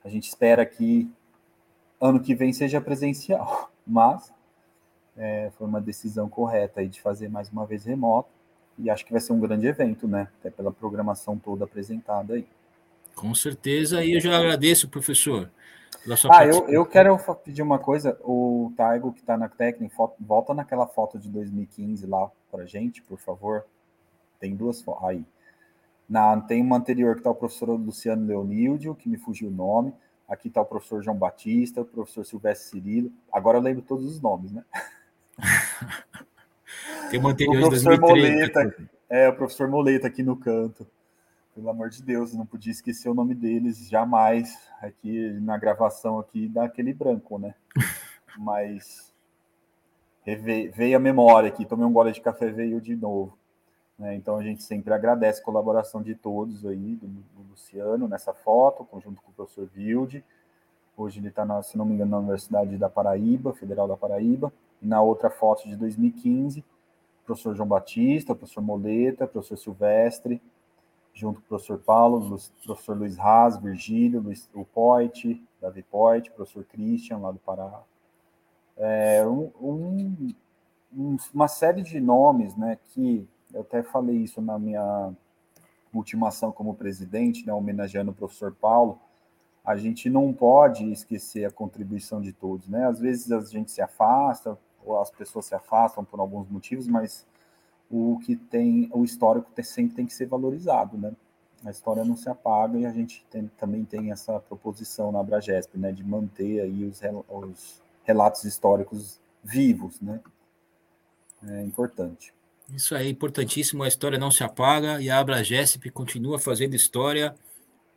a 0.05 0.09
gente 0.09 0.29
espera 0.29 0.64
que 0.64 1.11
ano 2.00 2.20
que 2.20 2.37
vem 2.37 2.52
seja 2.52 2.81
presencial, 2.81 3.72
mas 3.85 4.33
é, 5.16 5.50
foi 5.59 5.66
uma 5.66 5.81
decisão 5.81 6.29
correta 6.29 6.83
aí 6.83 6.87
de 6.88 7.02
fazer 7.02 7.29
mais 7.29 7.50
uma 7.50 7.66
vez 7.66 7.85
remoto 7.85 8.31
e 8.79 8.88
acho 8.88 9.05
que 9.05 9.11
vai 9.11 9.20
ser 9.20 9.33
um 9.33 9.40
grande 9.40 9.66
evento, 9.66 10.07
né? 10.07 10.29
Até 10.38 10.50
pela 10.50 10.70
programação 10.70 11.37
toda 11.37 11.64
apresentada 11.64 12.35
aí. 12.35 12.46
Com 13.16 13.35
certeza, 13.35 14.05
e 14.05 14.12
eu 14.12 14.20
já 14.20 14.38
agradeço, 14.38 14.90
professor. 14.90 15.50
ah, 16.31 16.46
eu, 16.46 16.68
eu 16.68 16.85
quero 16.85 17.18
pedir 17.42 17.62
uma 17.62 17.79
coisa. 17.79 18.16
O 18.22 18.72
Taigo, 18.76 19.11
que 19.11 19.20
está 19.20 19.38
na 19.38 19.48
técnica, 19.48 19.96
volta 20.20 20.52
naquela 20.52 20.87
foto 20.87 21.18
de 21.18 21.31
2015 21.31 22.07
lá 22.07 22.31
para 22.50 22.66
gente, 22.66 23.02
por 23.02 23.18
favor. 23.18 23.64
Tem 24.38 24.55
duas 24.55 24.83
fotos. 24.83 25.02
Aí. 25.09 25.24
Na, 26.09 26.38
tem 26.42 26.61
uma 26.61 26.76
anterior 26.76 27.14
que 27.14 27.20
está 27.20 27.31
o 27.31 27.35
professor 27.35 27.70
Luciano 27.70 28.26
Leonildio, 28.26 28.94
que 28.94 29.09
me 29.09 29.16
fugiu 29.16 29.48
o 29.48 29.52
nome. 29.52 29.94
Aqui 30.29 30.48
está 30.48 30.61
o 30.61 30.66
professor 30.66 31.02
João 31.02 31.16
Batista, 31.16 31.81
o 31.81 31.87
professor 31.87 32.24
Silvestre 32.24 32.68
Cirilo. 32.68 33.11
Agora 33.33 33.57
eu 33.57 33.62
lembro 33.62 33.83
todos 33.83 34.05
os 34.05 34.20
nomes, 34.20 34.52
né? 34.52 34.62
Tem 37.11 37.18
uma 37.18 37.31
anterior 37.31 37.57
o 37.57 37.68
professor 37.68 37.98
2013. 37.98 38.35
Moleta, 38.37 38.90
é, 39.09 39.29
o 39.29 39.35
professor 39.35 39.68
Moleta 39.68 40.07
aqui 40.07 40.22
no 40.22 40.37
canto. 40.37 40.87
Pelo 41.56 41.70
amor 41.70 41.88
de 41.88 42.02
Deus, 42.02 42.34
não 42.34 42.44
podia 42.44 42.70
esquecer 42.70 43.08
o 43.08 43.14
nome 43.14 43.34
deles 43.34 43.88
jamais. 43.88 44.68
Aqui 44.78 45.30
na 45.40 45.56
gravação 45.56 46.18
aqui 46.18 46.46
dá 46.46 46.64
aquele 46.64 46.92
branco, 46.92 47.38
né? 47.38 47.54
Mas 48.36 49.10
veio 50.26 50.94
a 50.98 51.00
memória 51.00 51.48
aqui, 51.48 51.64
tomei 51.64 51.86
um 51.86 51.92
gole 51.94 52.12
de 52.12 52.20
café 52.20 52.50
veio 52.50 52.78
de 52.78 52.94
novo. 52.94 53.38
Né? 53.98 54.14
Então 54.16 54.36
a 54.36 54.42
gente 54.42 54.62
sempre 54.64 54.92
agradece 54.92 55.40
a 55.40 55.44
colaboração 55.44 56.02
de 56.02 56.14
todos 56.14 56.66
aí, 56.66 56.94
do, 56.96 57.06
do 57.06 57.50
Luciano 57.50 58.06
nessa 58.06 58.34
foto, 58.34 58.86
junto 59.02 59.22
com 59.22 59.30
o 59.30 59.34
professor 59.34 59.66
Vilde. 59.66 60.22
Hoje 60.94 61.20
ele 61.20 61.28
está, 61.28 61.62
se 61.62 61.78
não 61.78 61.86
me 61.86 61.94
engano, 61.94 62.10
na 62.10 62.18
Universidade 62.18 62.76
da 62.76 62.90
Paraíba, 62.90 63.54
Federal 63.54 63.88
da 63.88 63.96
Paraíba. 63.96 64.52
E 64.82 64.86
na 64.86 65.00
outra 65.00 65.30
foto 65.30 65.66
de 65.66 65.74
2015, 65.74 66.62
professor 67.24 67.54
João 67.54 67.66
Batista, 67.66 68.34
professor 68.34 68.60
Moleta, 68.60 69.26
professor 69.26 69.56
Silvestre, 69.56 70.38
junto 71.16 71.40
com 71.40 71.46
o 71.46 71.48
professor 71.48 71.79
Paulo, 71.79 72.38
professor 72.64 72.94
Luiz 72.96 73.18
Haas, 73.18 73.57
Virgílio, 73.57 74.20
Luiz, 74.20 74.48
o 74.52 74.66
Poit, 74.66 75.42
Davi 75.61 75.83
Poit, 75.83 76.31
professor 76.31 76.62
Christian, 76.64 77.16
lá 77.16 77.33
do 77.33 77.38
Pará. 77.38 77.83
É, 78.76 79.26
um, 79.26 79.50
um, 79.59 81.16
uma 81.33 81.48
série 81.48 81.83
de 81.83 81.98
nomes, 81.98 82.55
né, 82.55 82.79
que 82.92 83.26
eu 83.55 83.62
até 83.62 83.83
falei 83.83 84.18
isso 84.18 84.42
na 84.42 84.59
minha 84.59 85.11
ultimação 85.92 86.52
como 86.52 86.74
presidente, 86.74 87.46
né, 87.46 87.52
homenageando 87.55 88.11
o 88.11 88.14
professor 88.14 88.52
Paulo, 88.52 89.00
a 89.64 89.74
gente 89.74 90.11
não 90.11 90.34
pode 90.34 90.84
esquecer 90.93 91.47
a 91.47 91.51
contribuição 91.51 92.20
de 92.20 92.32
todos, 92.32 92.68
né? 92.68 92.86
Às 92.86 93.01
vezes 93.01 93.32
a 93.32 93.40
gente 93.40 93.72
se 93.72 93.82
afasta, 93.82 94.57
ou 94.84 95.01
as 95.01 95.11
pessoas 95.11 95.47
se 95.47 95.55
afastam 95.57 96.05
por 96.05 96.20
alguns 96.20 96.49
motivos, 96.49 96.86
mas 96.86 97.26
o 97.91 98.18
que 98.24 98.37
tem, 98.37 98.91
o 98.93 99.05
histórico 99.05 99.51
sempre 99.62 99.97
tem 99.97 100.07
que 100.07 100.14
ser 100.14 100.26
valorizado, 100.26 100.97
né? 100.97 101.12
A 101.64 101.70
história 101.70 102.05
não 102.05 102.16
se 102.16 102.28
apaga 102.28 102.78
e 102.78 102.87
a 102.87 102.93
gente 102.93 103.24
tem, 103.30 103.51
também 103.59 103.84
tem 103.84 104.12
essa 104.12 104.39
proposição 104.41 105.11
na 105.11 105.20
Abragesp, 105.20 105.76
né, 105.76 105.91
de 105.91 106.05
manter 106.05 106.61
aí 106.61 106.84
os, 106.84 107.01
os 107.28 107.82
relatos 108.05 108.45
históricos 108.45 109.20
vivos, 109.43 110.01
né? 110.01 110.20
É 111.43 111.62
importante. 111.62 112.32
Isso 112.72 112.95
aí, 112.95 113.11
importantíssimo, 113.11 113.82
a 113.82 113.89
história 113.89 114.18
não 114.18 114.30
se 114.30 114.43
apaga 114.43 115.01
e 115.01 115.09
a 115.09 115.18
Abragesp 115.18 115.89
continua 115.91 116.39
fazendo 116.39 116.74
história 116.74 117.34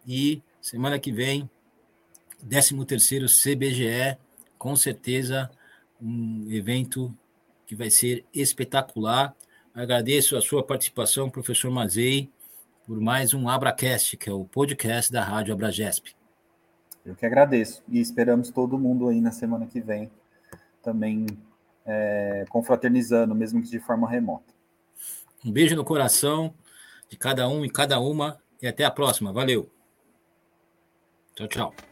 e 0.07 0.41
semana 0.61 0.99
que 0.99 1.11
vem, 1.11 1.49
13º 2.47 3.27
CBGE, 3.27 4.17
com 4.57 4.75
certeza 4.75 5.49
um 6.01 6.47
evento 6.49 7.13
que 7.65 7.75
vai 7.75 7.89
ser 7.89 8.25
espetacular. 8.33 9.35
Agradeço 9.79 10.35
a 10.35 10.41
sua 10.41 10.61
participação, 10.61 11.29
professor 11.29 11.71
Mazei, 11.71 12.29
por 12.85 12.99
mais 12.99 13.33
um 13.33 13.47
Abracast, 13.47 14.17
que 14.17 14.29
é 14.29 14.33
o 14.33 14.43
podcast 14.43 15.09
da 15.09 15.23
Rádio 15.23 15.53
Abragesp. 15.53 16.07
Eu 17.05 17.15
que 17.15 17.25
agradeço 17.25 17.81
e 17.87 17.97
esperamos 17.97 18.49
todo 18.49 18.77
mundo 18.77 19.07
aí 19.07 19.21
na 19.21 19.31
semana 19.31 19.65
que 19.65 19.79
vem 19.79 20.11
também 20.83 21.25
é, 21.85 22.45
confraternizando, 22.49 23.33
mesmo 23.33 23.61
que 23.61 23.69
de 23.69 23.79
forma 23.79 24.09
remota. 24.09 24.53
Um 25.45 25.51
beijo 25.53 25.77
no 25.77 25.85
coração 25.85 26.53
de 27.07 27.15
cada 27.15 27.47
um 27.47 27.63
e 27.63 27.69
cada 27.69 28.01
uma 28.01 28.37
e 28.61 28.67
até 28.67 28.83
a 28.83 28.91
próxima. 28.91 29.31
Valeu. 29.31 29.71
Tchau, 31.35 31.47
tchau. 31.47 31.88